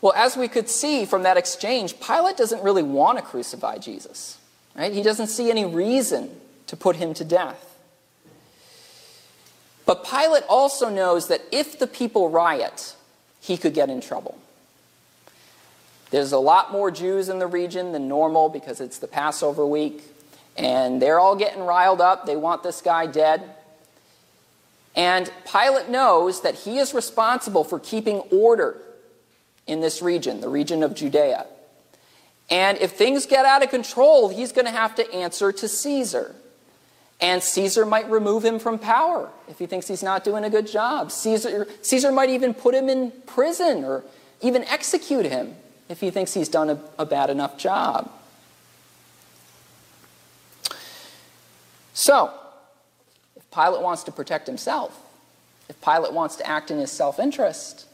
Well, 0.00 0.12
as 0.14 0.36
we 0.36 0.48
could 0.48 0.68
see 0.68 1.04
from 1.06 1.22
that 1.22 1.36
exchange, 1.36 1.98
Pilate 2.00 2.36
doesn't 2.36 2.62
really 2.62 2.82
want 2.82 3.18
to 3.18 3.24
crucify 3.24 3.78
Jesus. 3.78 4.38
Right? 4.74 4.92
He 4.92 5.02
doesn't 5.02 5.28
see 5.28 5.50
any 5.50 5.64
reason 5.64 6.30
to 6.66 6.76
put 6.76 6.96
him 6.96 7.14
to 7.14 7.24
death. 7.24 7.78
But 9.86 10.04
Pilate 10.04 10.44
also 10.48 10.88
knows 10.88 11.28
that 11.28 11.42
if 11.52 11.78
the 11.78 11.86
people 11.86 12.30
riot, 12.30 12.96
he 13.40 13.56
could 13.56 13.74
get 13.74 13.90
in 13.90 14.00
trouble. 14.00 14.38
There's 16.10 16.32
a 16.32 16.38
lot 16.38 16.72
more 16.72 16.90
Jews 16.90 17.28
in 17.28 17.38
the 17.38 17.46
region 17.46 17.92
than 17.92 18.08
normal 18.08 18.48
because 18.48 18.80
it's 18.80 18.98
the 18.98 19.08
Passover 19.08 19.66
week, 19.66 20.02
and 20.56 21.02
they're 21.02 21.18
all 21.18 21.36
getting 21.36 21.62
riled 21.62 22.00
up. 22.00 22.24
They 22.24 22.36
want 22.36 22.62
this 22.62 22.80
guy 22.80 23.06
dead. 23.06 23.42
And 24.96 25.30
Pilate 25.50 25.88
knows 25.88 26.42
that 26.42 26.54
he 26.54 26.78
is 26.78 26.94
responsible 26.94 27.64
for 27.64 27.80
keeping 27.80 28.18
order 28.30 28.80
in 29.66 29.80
this 29.80 30.02
region, 30.02 30.40
the 30.40 30.48
region 30.48 30.82
of 30.82 30.94
Judea. 30.94 31.46
And 32.50 32.78
if 32.78 32.92
things 32.92 33.26
get 33.26 33.44
out 33.44 33.62
of 33.62 33.70
control, 33.70 34.28
he's 34.28 34.52
going 34.52 34.66
to 34.66 34.70
have 34.70 34.94
to 34.96 35.12
answer 35.12 35.50
to 35.50 35.68
Caesar. 35.68 36.34
And 37.20 37.42
Caesar 37.42 37.86
might 37.86 38.10
remove 38.10 38.44
him 38.44 38.58
from 38.58 38.78
power 38.78 39.30
if 39.48 39.58
he 39.58 39.66
thinks 39.66 39.88
he's 39.88 40.02
not 40.02 40.24
doing 40.24 40.44
a 40.44 40.50
good 40.50 40.66
job. 40.66 41.10
Caesar, 41.10 41.66
Caesar 41.82 42.12
might 42.12 42.28
even 42.28 42.52
put 42.52 42.74
him 42.74 42.88
in 42.88 43.12
prison 43.26 43.84
or 43.84 44.04
even 44.42 44.64
execute 44.64 45.24
him 45.24 45.56
if 45.88 46.00
he 46.00 46.10
thinks 46.10 46.34
he's 46.34 46.48
done 46.48 46.70
a, 46.70 46.78
a 46.98 47.06
bad 47.06 47.30
enough 47.30 47.56
job. 47.56 48.10
So, 51.94 52.34
Pilate 53.54 53.82
wants 53.82 54.02
to 54.04 54.12
protect 54.12 54.46
himself, 54.46 55.00
if 55.68 55.80
Pilate 55.80 56.12
wants 56.12 56.36
to 56.36 56.46
act 56.46 56.70
in 56.70 56.78
his 56.78 56.90
self 56.90 57.18
interest, 57.18 57.86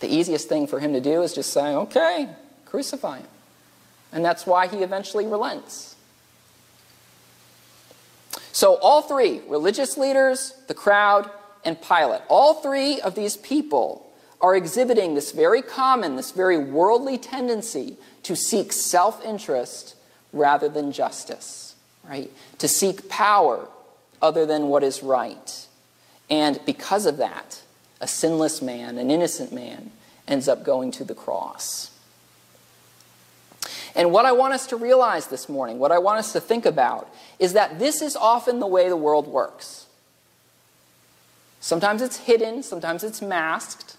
the 0.00 0.12
easiest 0.12 0.48
thing 0.48 0.66
for 0.66 0.80
him 0.80 0.92
to 0.92 1.00
do 1.00 1.22
is 1.22 1.34
just 1.34 1.52
say, 1.52 1.74
okay, 1.74 2.28
crucify 2.66 3.18
him. 3.18 3.26
And 4.12 4.24
that's 4.24 4.46
why 4.46 4.66
he 4.66 4.78
eventually 4.78 5.26
relents. 5.26 5.94
So, 8.52 8.74
all 8.76 9.02
three 9.02 9.40
religious 9.46 9.96
leaders, 9.96 10.54
the 10.66 10.74
crowd, 10.74 11.30
and 11.64 11.80
Pilate 11.80 12.22
all 12.28 12.54
three 12.54 13.00
of 13.00 13.14
these 13.14 13.36
people 13.36 14.06
are 14.40 14.56
exhibiting 14.56 15.14
this 15.14 15.32
very 15.32 15.62
common, 15.62 16.16
this 16.16 16.30
very 16.32 16.58
worldly 16.58 17.18
tendency 17.18 17.96
to 18.24 18.34
seek 18.34 18.72
self 18.72 19.24
interest 19.24 19.94
rather 20.32 20.68
than 20.68 20.92
justice, 20.92 21.74
right? 22.04 22.30
To 22.58 22.68
seek 22.68 23.08
power 23.08 23.68
other 24.22 24.46
than 24.46 24.68
what 24.68 24.82
is 24.82 25.02
right. 25.02 25.66
And 26.28 26.60
because 26.64 27.06
of 27.06 27.16
that, 27.18 27.62
a 28.00 28.06
sinless 28.06 28.62
man, 28.62 28.98
an 28.98 29.10
innocent 29.10 29.52
man, 29.52 29.90
ends 30.28 30.48
up 30.48 30.64
going 30.64 30.90
to 30.92 31.04
the 31.04 31.14
cross. 31.14 31.90
And 33.94 34.12
what 34.12 34.24
I 34.24 34.32
want 34.32 34.54
us 34.54 34.66
to 34.68 34.76
realize 34.76 35.26
this 35.26 35.48
morning, 35.48 35.78
what 35.78 35.92
I 35.92 35.98
want 35.98 36.18
us 36.18 36.32
to 36.32 36.40
think 36.40 36.64
about, 36.64 37.12
is 37.38 37.54
that 37.54 37.78
this 37.78 38.00
is 38.00 38.16
often 38.16 38.60
the 38.60 38.66
way 38.66 38.88
the 38.88 38.96
world 38.96 39.26
works. 39.26 39.86
Sometimes 41.60 42.00
it's 42.00 42.16
hidden, 42.16 42.62
sometimes 42.62 43.04
it's 43.04 43.20
masked, 43.20 43.96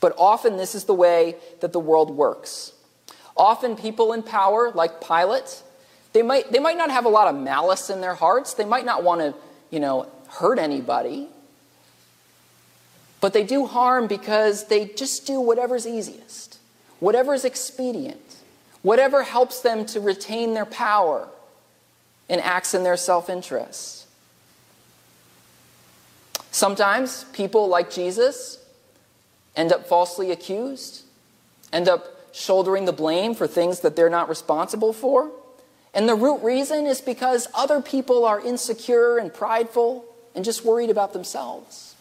but 0.00 0.14
often 0.18 0.56
this 0.56 0.74
is 0.74 0.84
the 0.84 0.94
way 0.94 1.36
that 1.60 1.72
the 1.72 1.80
world 1.80 2.10
works. 2.10 2.72
Often 3.36 3.76
people 3.76 4.12
in 4.12 4.22
power, 4.22 4.70
like 4.72 5.00
Pilate, 5.00 5.62
they 6.14 6.22
might, 6.22 6.50
they 6.52 6.60
might 6.60 6.78
not 6.78 6.90
have 6.90 7.04
a 7.04 7.08
lot 7.08 7.26
of 7.26 7.38
malice 7.38 7.90
in 7.90 8.00
their 8.00 8.14
hearts. 8.14 8.54
They 8.54 8.64
might 8.64 8.86
not 8.86 9.02
want 9.02 9.20
to, 9.20 9.34
you 9.70 9.80
know, 9.80 10.08
hurt 10.28 10.60
anybody. 10.60 11.28
But 13.20 13.32
they 13.32 13.42
do 13.42 13.66
harm 13.66 14.06
because 14.06 14.68
they 14.68 14.86
just 14.86 15.26
do 15.26 15.40
whatever's 15.40 15.86
easiest, 15.86 16.58
whatever's 17.00 17.44
expedient, 17.44 18.36
whatever 18.82 19.24
helps 19.24 19.60
them 19.60 19.84
to 19.86 20.00
retain 20.00 20.54
their 20.54 20.66
power 20.66 21.28
and 22.28 22.40
acts 22.40 22.74
in 22.74 22.84
their 22.84 22.96
self 22.96 23.28
interest. 23.28 24.06
Sometimes 26.52 27.24
people 27.32 27.66
like 27.66 27.90
Jesus 27.90 28.64
end 29.56 29.72
up 29.72 29.88
falsely 29.88 30.30
accused, 30.30 31.02
end 31.72 31.88
up 31.88 32.06
shouldering 32.32 32.84
the 32.84 32.92
blame 32.92 33.34
for 33.34 33.48
things 33.48 33.80
that 33.80 33.96
they're 33.96 34.10
not 34.10 34.28
responsible 34.28 34.92
for. 34.92 35.32
And 35.94 36.08
the 36.08 36.14
root 36.14 36.42
reason 36.42 36.86
is 36.86 37.00
because 37.00 37.48
other 37.54 37.80
people 37.80 38.24
are 38.24 38.40
insecure 38.40 39.18
and 39.18 39.32
prideful 39.32 40.04
and 40.34 40.44
just 40.44 40.64
worried 40.64 40.90
about 40.90 41.12
themselves. 41.12 41.94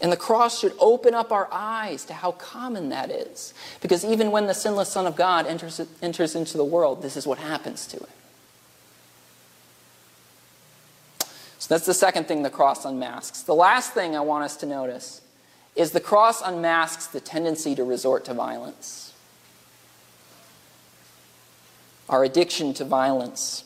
And 0.00 0.10
the 0.10 0.16
cross 0.16 0.58
should 0.58 0.72
open 0.78 1.12
up 1.14 1.30
our 1.30 1.48
eyes 1.52 2.06
to 2.06 2.14
how 2.14 2.32
common 2.32 2.88
that 2.88 3.10
is. 3.10 3.52
Because 3.82 4.02
even 4.04 4.30
when 4.30 4.46
the 4.46 4.54
sinless 4.54 4.90
Son 4.90 5.06
of 5.06 5.14
God 5.14 5.46
enters, 5.46 5.80
enters 6.00 6.34
into 6.34 6.56
the 6.56 6.64
world, 6.64 7.02
this 7.02 7.18
is 7.18 7.26
what 7.26 7.38
happens 7.38 7.86
to 7.88 7.98
him. 7.98 8.06
So 11.58 11.74
that's 11.74 11.84
the 11.84 11.92
second 11.92 12.26
thing 12.26 12.42
the 12.42 12.48
cross 12.48 12.86
unmasks. 12.86 13.42
The 13.42 13.54
last 13.54 13.92
thing 13.92 14.16
I 14.16 14.20
want 14.20 14.44
us 14.44 14.56
to 14.58 14.66
notice 14.66 15.20
is 15.76 15.90
the 15.90 16.00
cross 16.00 16.40
unmasks 16.40 17.08
the 17.08 17.20
tendency 17.20 17.74
to 17.74 17.84
resort 17.84 18.24
to 18.24 18.34
violence, 18.34 19.09
our 22.10 22.24
addiction 22.24 22.74
to 22.74 22.84
violence. 22.84 23.64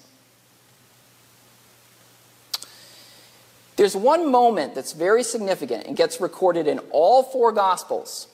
There's 3.76 3.96
one 3.96 4.30
moment 4.30 4.74
that's 4.74 4.92
very 4.92 5.24
significant 5.24 5.86
and 5.86 5.96
gets 5.96 6.20
recorded 6.20 6.68
in 6.68 6.78
all 6.90 7.24
four 7.24 7.50
Gospels. 7.50 8.28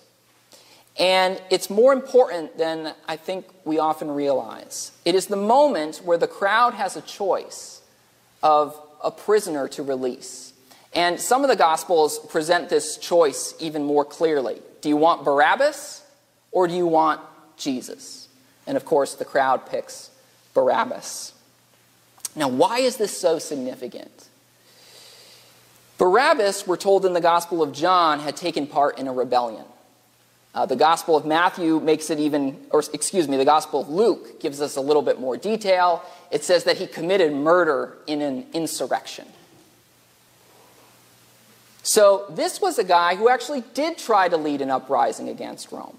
And 0.98 1.40
it's 1.48 1.70
more 1.70 1.94
important 1.94 2.58
than 2.58 2.94
I 3.08 3.16
think 3.16 3.46
we 3.64 3.78
often 3.78 4.10
realize. 4.10 4.92
It 5.04 5.14
is 5.14 5.28
the 5.28 5.36
moment 5.36 6.02
where 6.04 6.18
the 6.18 6.26
crowd 6.26 6.74
has 6.74 6.96
a 6.96 7.00
choice 7.00 7.80
of 8.42 8.78
a 9.02 9.10
prisoner 9.10 9.68
to 9.68 9.82
release. 9.82 10.52
And 10.92 11.18
some 11.20 11.42
of 11.42 11.48
the 11.48 11.56
Gospels 11.56 12.18
present 12.18 12.68
this 12.68 12.98
choice 12.98 13.54
even 13.60 13.84
more 13.84 14.04
clearly. 14.04 14.60
Do 14.82 14.88
you 14.88 14.96
want 14.96 15.24
Barabbas 15.24 16.04
or 16.50 16.66
do 16.66 16.74
you 16.74 16.86
want 16.86 17.20
Jesus? 17.56 18.19
And 18.66 18.76
of 18.76 18.84
course, 18.84 19.14
the 19.14 19.24
crowd 19.24 19.66
picks 19.66 20.10
Barabbas. 20.54 21.32
Now, 22.36 22.48
why 22.48 22.78
is 22.78 22.96
this 22.96 23.16
so 23.18 23.38
significant? 23.38 24.28
Barabbas, 25.98 26.66
we're 26.66 26.76
told 26.76 27.04
in 27.04 27.12
the 27.12 27.20
Gospel 27.20 27.62
of 27.62 27.72
John, 27.72 28.20
had 28.20 28.36
taken 28.36 28.66
part 28.66 28.98
in 28.98 29.06
a 29.06 29.12
rebellion. 29.12 29.64
Uh, 30.54 30.66
the 30.66 30.76
Gospel 30.76 31.16
of 31.16 31.24
Matthew 31.24 31.78
makes 31.78 32.10
it 32.10 32.18
even, 32.18 32.58
or 32.70 32.82
excuse 32.92 33.28
me, 33.28 33.36
the 33.36 33.44
Gospel 33.44 33.82
of 33.82 33.88
Luke 33.88 34.40
gives 34.40 34.60
us 34.60 34.76
a 34.76 34.80
little 34.80 35.02
bit 35.02 35.20
more 35.20 35.36
detail. 35.36 36.02
It 36.30 36.42
says 36.42 36.64
that 36.64 36.78
he 36.78 36.86
committed 36.86 37.32
murder 37.32 37.98
in 38.06 38.20
an 38.20 38.46
insurrection. 38.52 39.26
So, 41.82 42.26
this 42.30 42.60
was 42.60 42.78
a 42.78 42.84
guy 42.84 43.14
who 43.14 43.28
actually 43.28 43.62
did 43.74 43.96
try 43.96 44.28
to 44.28 44.36
lead 44.36 44.60
an 44.60 44.70
uprising 44.70 45.28
against 45.28 45.72
Rome. 45.72 45.96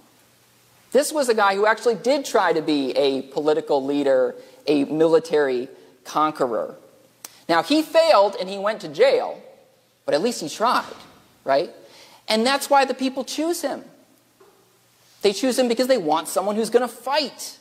This 0.91 1.13
was 1.13 1.30
a 1.30 1.34
guy 1.34 1.56
who 1.56 1.65
actually 1.65 1.95
did 1.95 2.25
try 2.25 2.54
to 2.54 2.62
be 2.62 2.91
a 2.91 3.21
political 3.21 3.84
leader, 3.84 4.36
a 4.67 4.84
military 4.86 5.69
conqueror. 6.04 6.75
Now, 7.47 7.63
he 7.63 7.82
failed 7.82 8.36
and 8.39 8.49
he 8.49 8.58
went 8.58 8.82
to 8.82 8.88
jail, 8.88 9.41
but 10.06 10.13
at 10.13 10.21
least 10.21 10.41
he 10.41 10.49
tried, 10.49 10.86
right? 11.43 11.69
And 12.27 12.45
that's 12.45 12.69
why 12.69 12.86
the 12.86 12.93
people 12.93 13.23
choose 13.23 13.62
him. 13.62 13.84
They 15.21 15.34
choose 15.34 15.58
him 15.58 15.67
because 15.67 15.88
they 15.88 15.97
want 15.97 16.27
someone 16.27 16.56
who's 16.56 16.69
going 16.69 16.88
to 16.88 16.93
fight. 16.93 17.58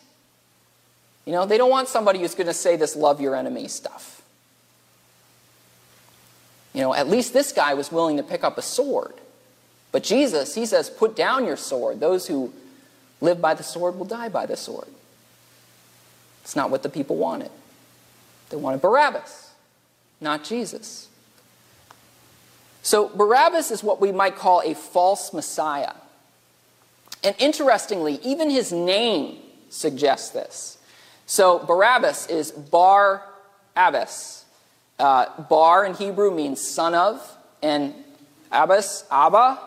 You 1.25 1.33
know, 1.33 1.47
they 1.47 1.59
don't 1.59 1.71
want 1.71 1.89
somebody 1.89 2.21
who's 2.21 2.35
going 2.35 2.47
to 2.47 2.55
say 2.55 2.77
this 2.77 2.97
love 2.97 3.21
your 3.21 3.37
enemy 3.37 3.69
stuff. 3.69 4.23
You 6.73 6.83
know, 6.83 6.95
at 6.95 7.09
least 7.09 7.33
this 7.33 7.53
guy 7.53 7.75
was 7.75 7.91
willing 7.93 8.17
to 8.17 8.23
pick 8.23 8.45
up 8.45 8.59
a 8.59 8.63
sword. 8.63 9.15
But 9.93 10.05
Jesus, 10.05 10.55
he 10.55 10.67
says, 10.67 10.89
put 10.89 11.17
down 11.17 11.45
your 11.45 11.57
sword. 11.57 12.01
Those 12.01 12.27
who 12.27 12.53
live 13.21 13.41
by 13.41 13.55
the 13.55 13.63
sword 13.63 13.97
will 13.97 14.07
die 14.07 14.29
by 14.29 14.47
the 14.47 14.57
sword. 14.57 14.89
It's 16.43 16.57
not 16.57 16.71
what 16.71 16.83
the 16.83 16.89
people 16.89 17.17
wanted. 17.17 17.51
They 18.49 18.57
wanted 18.57 18.81
Barabbas, 18.81 19.53
not 20.21 20.45
Jesus. 20.45 21.09
So 22.83 23.09
Barabbas 23.09 23.71
is 23.71 23.83
what 23.83 24.01
we 24.01 24.11
might 24.11 24.37
call 24.37 24.63
a 24.63 24.75
false 24.75 25.33
Messiah. 25.33 25.93
And 27.23 27.37
interestingly, 27.39 28.19
even 28.23 28.51
his 28.51 28.73
name 28.73 29.39
suggests 29.69 30.31
this. 30.31 30.79
So 31.27 31.59
Barabbas 31.61 32.27
is 32.29 32.51
Bar 32.51 33.23
Abbas. 33.77 34.45
Uh, 34.99 35.43
bar 35.43 35.85
in 35.85 35.95
Hebrew 35.95 36.31
means 36.31 36.61
son 36.61 36.95
of, 36.95 37.37
and 37.63 37.95
Abbas, 38.51 39.05
Abba, 39.11 39.59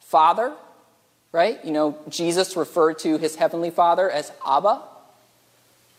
father, 0.00 0.54
right? 1.32 1.62
You 1.64 1.72
know, 1.72 1.98
Jesus 2.08 2.56
referred 2.56 2.98
to 3.00 3.18
his 3.18 3.36
heavenly 3.36 3.70
father 3.70 4.10
as 4.10 4.32
Abba. 4.46 4.82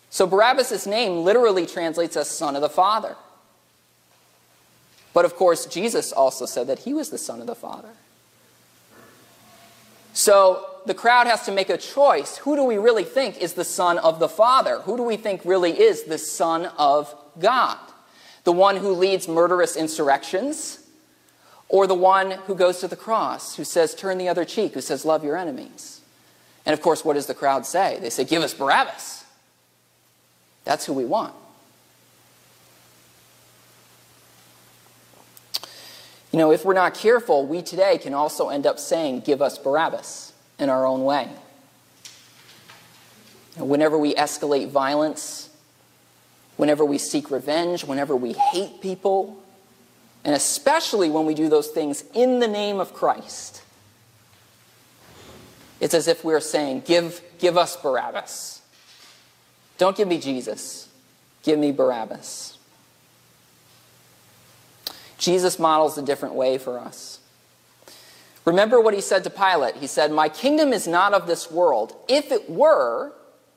So 0.10 0.26
Barabbas' 0.26 0.88
name 0.88 1.24
literally 1.24 1.66
translates 1.66 2.16
as 2.16 2.30
son 2.30 2.56
of 2.56 2.62
the 2.62 2.70
father. 2.70 3.16
But 5.18 5.26
of 5.26 5.36
course, 5.36 5.66
Jesus 5.66 6.12
also 6.12 6.46
said 6.46 6.68
that 6.68 6.78
he 6.78 6.94
was 6.94 7.10
the 7.10 7.18
Son 7.18 7.42
of 7.42 7.48
the 7.48 7.56
Father. 7.56 7.90
So 10.14 10.64
the 10.86 10.94
crowd 10.94 11.26
has 11.26 11.44
to 11.46 11.52
make 11.52 11.72
a 11.72 11.78
choice. 11.78 12.38
Who 12.38 12.56
do 12.56 12.64
we 12.64 12.78
really 12.78 13.04
think 13.04 13.42
is 13.42 13.54
the 13.54 13.66
Son 13.66 13.98
of 13.98 14.20
the 14.20 14.30
Father? 14.30 14.82
Who 14.82 14.96
do 14.96 15.02
we 15.02 15.18
think 15.18 15.42
really 15.44 15.72
is 15.72 16.04
the 16.04 16.20
Son 16.20 16.68
of 16.78 17.16
God? 17.40 17.80
The 18.44 18.52
one 18.52 18.78
who 18.78 18.92
leads 18.92 19.28
murderous 19.28 19.76
insurrections? 19.76 20.87
Or 21.70 21.86
the 21.86 21.96
one 21.96 22.32
who 22.32 22.56
goes 22.56 22.80
to 22.80 22.88
the 22.88 22.96
cross, 22.96 23.56
who 23.56 23.64
says, 23.64 23.94
turn 23.94 24.18
the 24.18 24.30
other 24.30 24.46
cheek, 24.46 24.74
who 24.74 24.82
says, 24.82 25.04
love 25.04 25.24
your 25.24 25.36
enemies? 25.36 26.02
And 26.66 26.74
of 26.74 26.82
course, 26.82 27.04
what 27.04 27.14
does 27.14 27.26
the 27.26 27.34
crowd 27.34 27.66
say? 27.66 27.98
They 28.02 28.10
say, 28.10 28.24
give 28.24 28.42
us 28.42 28.54
Barabbas. 28.54 29.26
That's 30.64 30.86
who 30.86 30.94
we 30.94 31.06
want. 31.06 31.34
You 36.32 36.40
know, 36.40 36.52
if 36.52 36.66
we're 36.66 36.74
not 36.74 36.94
careful, 36.94 37.46
we 37.46 37.62
today 37.62 37.98
can 37.98 38.14
also 38.14 38.50
end 38.50 38.68
up 38.68 38.80
saying, 38.80 39.22
give 39.22 39.42
us 39.42 39.58
Barabbas 39.58 40.34
in 40.60 40.70
our 40.70 40.86
own 40.86 41.04
way. 41.04 41.30
Whenever 43.56 43.98
we 43.98 44.14
escalate 44.14 44.70
violence, 44.70 45.50
whenever 46.58 46.86
we 46.86 46.98
seek 46.98 47.32
revenge, 47.32 47.86
whenever 47.86 48.16
we 48.16 48.34
hate 48.34 48.82
people, 48.82 49.42
and 50.28 50.36
especially 50.36 51.10
when 51.10 51.26
we 51.26 51.34
do 51.34 51.48
those 51.48 51.70
things 51.70 52.04
in 52.14 52.40
the 52.40 52.50
name 52.50 52.82
of 52.82 52.94
Christ, 52.94 53.64
it's 55.80 55.94
as 55.94 56.10
if 56.10 56.26
we're 56.26 56.42
saying, 56.42 56.82
Give, 56.82 57.22
give 57.40 57.56
us 57.56 57.78
Barabbas. 57.78 58.62
Don't 59.78 59.96
give 59.96 60.10
me 60.10 60.20
Jesus, 60.20 60.90
give 61.44 61.58
me 61.58 61.72
Barabbas. 61.72 62.58
Jesus 65.18 65.58
models 65.58 65.98
a 65.98 66.02
different 66.02 66.36
way 66.36 66.58
for 66.58 66.78
us. 66.78 67.20
Remember 68.44 68.82
what 68.82 68.94
he 68.94 69.02
said 69.02 69.24
to 69.24 69.30
Pilate. 69.30 69.78
He 69.78 69.88
said, 69.88 70.12
My 70.12 70.28
kingdom 70.28 70.74
is 70.74 70.90
not 70.90 71.14
of 71.14 71.26
this 71.26 71.50
world. 71.50 71.96
If 72.10 72.34
it 72.34 72.50
were, 72.50 73.14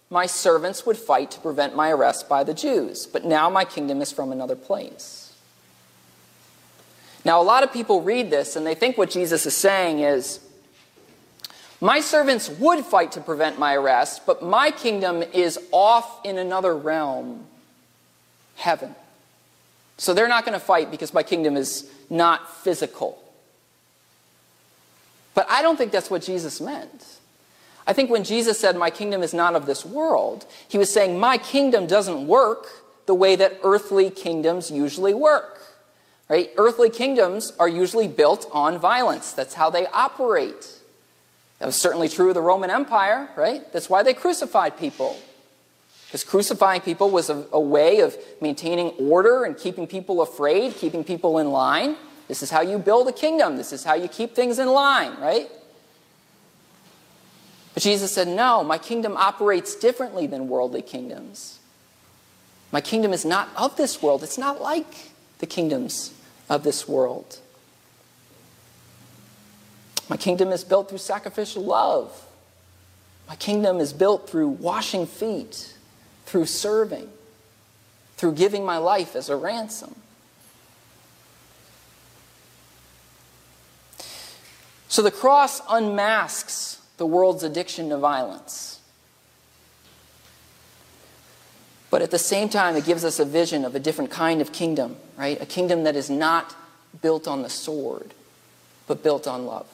my 0.09 0.27
servants 0.27 0.87
would 0.87 0.97
fight 0.97 1.33
to 1.33 1.41
prevent 1.41 1.75
my 1.75 1.91
arrest 1.91 2.29
by 2.29 2.45
the 2.45 2.55
Jews. 2.55 3.07
But 3.07 3.25
now 3.25 3.51
my 3.51 3.65
kingdom 3.65 4.01
is 4.01 4.13
from 4.13 4.31
another 4.31 4.57
place. 4.57 5.30
Now, 7.25 7.41
a 7.41 7.45
lot 7.45 7.63
of 7.63 7.73
people 7.73 8.03
read 8.03 8.31
this 8.31 8.57
and 8.57 8.67
they 8.67 8.75
think 8.75 8.97
what 8.97 9.11
Jesus 9.11 9.47
is 9.47 9.57
saying 9.57 10.01
is, 10.01 10.41
My 11.81 12.01
servants 12.01 12.49
would 12.49 12.85
fight 12.85 13.13
to 13.13 13.21
prevent 13.21 13.59
my 13.59 13.75
arrest, 13.75 14.27
but 14.27 14.43
my 14.43 14.71
kingdom 14.71 15.23
is 15.23 15.59
off 15.73 16.25
in 16.25 16.39
another 16.39 16.75
realm, 16.77 17.47
heaven. 18.57 18.95
So 19.99 20.15
they're 20.15 20.29
not 20.29 20.47
going 20.47 20.59
to 20.59 20.65
fight 20.65 20.91
because 20.91 21.13
my 21.13 21.23
kingdom 21.23 21.59
is 21.59 21.91
not 22.09 22.51
physical. 22.63 23.23
But 25.35 25.47
I 25.51 25.61
don't 25.61 25.77
think 25.77 25.93
that's 25.93 26.11
what 26.11 26.23
Jesus 26.23 26.61
meant. 26.61 27.19
I 27.87 27.93
think 27.93 28.11
when 28.11 28.25
Jesus 28.25 28.59
said, 28.59 28.77
My 28.77 28.91
kingdom 28.91 29.23
is 29.23 29.35
not 29.35 29.55
of 29.55 29.67
this 29.67 29.85
world, 29.85 30.47
he 30.69 30.79
was 30.79 30.93
saying, 30.93 31.19
My 31.19 31.39
kingdom 31.39 31.87
doesn't 31.87 32.27
work 32.27 32.67
the 33.07 33.15
way 33.15 33.37
that 33.37 33.59
earthly 33.63 34.11
kingdoms 34.11 34.71
usually 34.71 35.13
work. 35.15 35.60
Right? 36.31 36.51
Earthly 36.57 36.91
kingdoms 36.91 37.53
are 37.59 37.69
usually 37.69 38.07
built 38.07 38.49
on 38.53 38.79
violence. 38.79 39.33
That's 39.33 39.55
how 39.55 39.69
they 39.69 39.89
operate. 39.89 40.79
That 41.59 41.67
was 41.67 41.75
certainly 41.75 42.09
true 42.09 42.29
of 42.29 42.35
the 42.35 42.41
Roman 42.41 42.71
Empire, 42.71 43.29
right? 43.37 43.71
That's 43.73 43.91
why 43.91 44.05
they 44.05 44.15
crucified 44.15 44.79
people. 44.79 45.19
Because 46.07 46.23
crucifying 46.23 46.83
people 46.83 47.11
was 47.11 47.31
a, 47.31 47.47
a 47.51 47.59
way 47.59 47.99
of 47.99 48.17
maintaining 48.41 48.91
order 48.91 49.43
and 49.45 49.59
keeping 49.59 49.89
people 49.89 50.23
afraid, 50.23 50.77
keeping 50.77 51.03
people 51.03 51.39
in 51.39 51.51
line. 51.51 51.97
This 52.29 52.45
is 52.45 52.51
how 52.51 52.61
you 52.61 52.79
build 52.79 53.09
a 53.09 53.13
kingdom. 53.13 53.57
This 53.57 53.73
is 53.73 53.83
how 53.83 53.95
you 53.95 54.07
keep 54.07 54.37
things 54.37 54.61
in 54.61 54.69
line, 54.69 55.21
right? 55.21 55.51
But 57.75 57.83
Jesus 57.83 58.13
said, 58.13 58.29
No, 58.29 58.63
my 58.63 58.79
kingdom 58.79 59.17
operates 59.17 59.75
differently 59.75 60.29
than 60.29 60.49
worldly 60.49 60.83
kingdoms. 60.83 61.59
My 62.71 62.81
kingdom 62.81 63.13
is 63.13 63.25
not 63.25 63.49
of 63.57 63.77
this 63.77 64.01
world. 64.01 64.23
It's 64.23 64.39
not 64.39 64.63
like 64.63 65.11
the 65.39 65.47
kingdoms 65.47 66.13
of 66.51 66.65
this 66.65 66.87
world. 66.87 67.39
My 70.09 70.17
kingdom 70.17 70.51
is 70.51 70.65
built 70.65 70.89
through 70.89 70.99
sacrificial 70.99 71.63
love. 71.63 72.27
My 73.29 73.37
kingdom 73.37 73.79
is 73.79 73.93
built 73.93 74.29
through 74.29 74.49
washing 74.49 75.07
feet, 75.07 75.77
through 76.27 76.47
serving, 76.47 77.09
through 78.17 78.33
giving 78.33 78.65
my 78.65 78.77
life 78.77 79.15
as 79.15 79.29
a 79.29 79.37
ransom. 79.37 79.95
So 84.89 85.03
the 85.03 85.13
cross 85.13 85.63
unmasks 85.71 86.83
the 86.97 87.07
world's 87.07 87.45
addiction 87.45 87.91
to 87.91 87.97
violence. 87.97 88.80
But 91.91 92.03
at 92.03 92.13
the 92.13 92.19
same 92.19 92.49
time, 92.49 92.77
it 92.77 92.85
gives 92.85 93.05
us 93.05 93.19
a 93.19 93.25
vision 93.25 93.65
of 93.65 93.75
a 93.75 93.81
different 93.81 94.11
kind 94.13 94.41
of 94.41 94.53
kingdom, 94.53 94.97
right? 95.17 95.41
A 95.41 95.47
kingdom 95.47 95.83
that 95.85 95.97
is 95.97 96.09
not 96.09 96.55
built 97.03 97.27
on 97.27 97.43
the 97.43 97.51
sword, 97.51 98.15
but 98.87 99.03
built 99.03 99.27
on 99.27 99.45
love. 99.45 99.67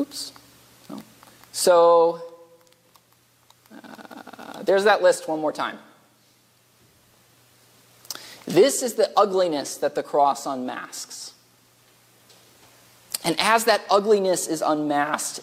Oops. 0.00 0.32
Oh. 0.90 1.02
So, 1.52 2.22
uh, 3.72 4.62
there's 4.62 4.84
that 4.84 5.02
list 5.02 5.28
one 5.28 5.40
more 5.40 5.52
time. 5.52 5.78
This 8.46 8.82
is 8.82 8.94
the 8.94 9.10
ugliness 9.16 9.76
that 9.76 9.94
the 9.94 10.02
cross 10.02 10.46
unmasks. 10.46 11.34
And 13.24 13.36
as 13.38 13.64
that 13.66 13.82
ugliness 13.90 14.48
is 14.48 14.62
unmasked, 14.62 15.40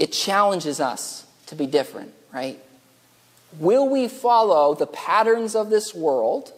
it 0.00 0.12
challenges 0.12 0.80
us 0.80 1.26
to 1.46 1.54
be 1.54 1.66
different, 1.66 2.12
right? 2.32 2.58
Will 3.58 3.86
we 3.86 4.08
follow 4.08 4.74
the 4.74 4.86
patterns 4.86 5.54
of 5.54 5.68
this 5.68 5.94
world, 5.94 6.52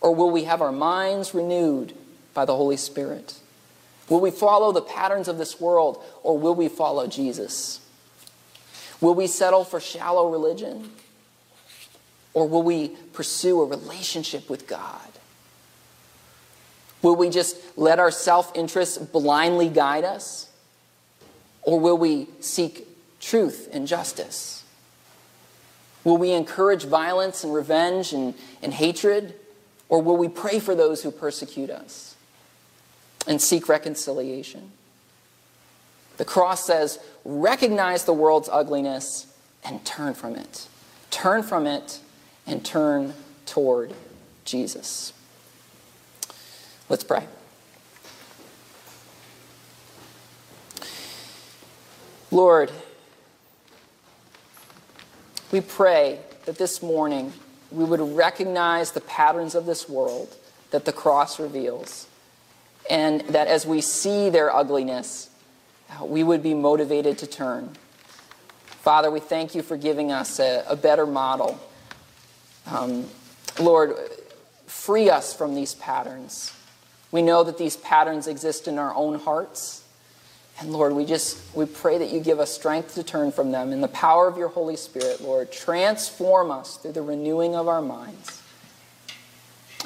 or 0.00 0.14
will 0.14 0.30
we 0.30 0.44
have 0.44 0.62
our 0.62 0.72
minds 0.72 1.34
renewed 1.34 1.92
by 2.32 2.44
the 2.44 2.54
Holy 2.54 2.76
Spirit? 2.76 3.34
Will 4.08 4.20
we 4.20 4.30
follow 4.30 4.70
the 4.70 4.80
patterns 4.80 5.26
of 5.26 5.38
this 5.38 5.60
world, 5.60 6.00
or 6.22 6.38
will 6.38 6.54
we 6.54 6.68
follow 6.68 7.08
Jesus? 7.08 7.80
Will 9.00 9.14
we 9.14 9.26
settle 9.26 9.64
for 9.64 9.80
shallow 9.80 10.30
religion? 10.30 10.92
Or 12.32 12.46
will 12.46 12.62
we 12.62 12.88
pursue 13.12 13.60
a 13.62 13.64
relationship 13.64 14.48
with 14.48 14.68
God? 14.68 15.00
Will 17.02 17.16
we 17.16 17.28
just 17.28 17.56
let 17.76 17.98
our 17.98 18.10
self 18.10 18.52
interest 18.54 19.10
blindly 19.10 19.68
guide 19.68 20.04
us? 20.04 20.48
Or 21.66 21.80
will 21.80 21.98
we 21.98 22.28
seek 22.40 22.86
truth 23.20 23.68
and 23.72 23.86
justice? 23.86 24.64
Will 26.04 26.16
we 26.16 26.30
encourage 26.30 26.84
violence 26.84 27.42
and 27.42 27.52
revenge 27.52 28.12
and, 28.12 28.34
and 28.62 28.72
hatred? 28.72 29.34
Or 29.88 30.00
will 30.00 30.16
we 30.16 30.28
pray 30.28 30.60
for 30.60 30.76
those 30.76 31.02
who 31.02 31.10
persecute 31.10 31.68
us 31.68 32.14
and 33.26 33.42
seek 33.42 33.68
reconciliation? 33.68 34.70
The 36.16 36.24
cross 36.24 36.64
says, 36.64 37.00
recognize 37.24 38.04
the 38.04 38.12
world's 38.14 38.48
ugliness 38.50 39.26
and 39.64 39.84
turn 39.84 40.14
from 40.14 40.36
it. 40.36 40.68
Turn 41.10 41.42
from 41.42 41.66
it 41.66 41.98
and 42.46 42.64
turn 42.64 43.12
toward 43.44 43.92
Jesus. 44.44 45.12
Let's 46.88 47.02
pray. 47.02 47.26
Lord, 52.30 52.70
we 55.52 55.60
pray 55.60 56.20
that 56.44 56.58
this 56.58 56.82
morning 56.82 57.32
we 57.70 57.84
would 57.84 58.00
recognize 58.00 58.92
the 58.92 59.00
patterns 59.00 59.54
of 59.54 59.66
this 59.66 59.88
world 59.88 60.34
that 60.70 60.84
the 60.84 60.92
cross 60.92 61.38
reveals, 61.38 62.06
and 62.90 63.20
that 63.22 63.48
as 63.48 63.66
we 63.66 63.80
see 63.80 64.30
their 64.30 64.54
ugliness, 64.54 65.30
we 66.02 66.22
would 66.22 66.42
be 66.42 66.54
motivated 66.54 67.18
to 67.18 67.26
turn. 67.26 67.70
Father, 68.66 69.10
we 69.10 69.20
thank 69.20 69.54
you 69.54 69.62
for 69.62 69.76
giving 69.76 70.12
us 70.12 70.38
a, 70.38 70.64
a 70.68 70.76
better 70.76 71.06
model 71.06 71.60
um, 72.66 73.06
Lord, 73.60 73.96
free 74.66 75.08
us 75.08 75.32
from 75.32 75.54
these 75.54 75.74
patterns. 75.74 76.52
We 77.12 77.22
know 77.22 77.44
that 77.44 77.58
these 77.58 77.76
patterns 77.76 78.26
exist 78.26 78.66
in 78.66 78.78
our 78.78 78.94
own 78.94 79.20
hearts. 79.20 79.84
And 80.58 80.72
Lord, 80.72 80.94
we 80.94 81.04
just 81.04 81.38
we 81.54 81.66
pray 81.66 81.98
that 81.98 82.10
you 82.10 82.20
give 82.20 82.40
us 82.40 82.50
strength 82.50 82.94
to 82.94 83.02
turn 83.02 83.30
from 83.30 83.52
them 83.52 83.72
in 83.72 83.80
the 83.80 83.88
power 83.88 84.26
of 84.26 84.38
your 84.38 84.48
Holy 84.48 84.76
Spirit, 84.76 85.20
Lord. 85.20 85.52
Transform 85.52 86.50
us 86.50 86.76
through 86.76 86.92
the 86.92 87.02
renewing 87.02 87.54
of 87.54 87.68
our 87.68 87.82
minds. 87.82 88.42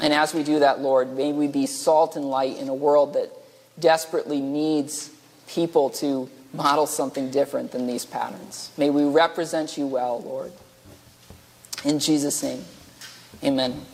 And 0.00 0.12
as 0.12 0.32
we 0.32 0.42
do 0.42 0.60
that, 0.60 0.80
Lord, 0.80 1.16
may 1.16 1.32
we 1.32 1.46
be 1.46 1.66
salt 1.66 2.16
and 2.16 2.30
light 2.30 2.56
in 2.58 2.68
a 2.68 2.74
world 2.74 3.14
that 3.14 3.30
desperately 3.78 4.40
needs 4.40 5.10
people 5.48 5.90
to 5.90 6.30
model 6.52 6.86
something 6.86 7.30
different 7.30 7.72
than 7.72 7.86
these 7.86 8.04
patterns. 8.04 8.70
May 8.76 8.90
we 8.90 9.04
represent 9.04 9.76
you 9.76 9.86
well, 9.86 10.20
Lord. 10.22 10.52
In 11.84 11.98
Jesus' 11.98 12.42
name, 12.42 12.64
amen. 13.42 13.84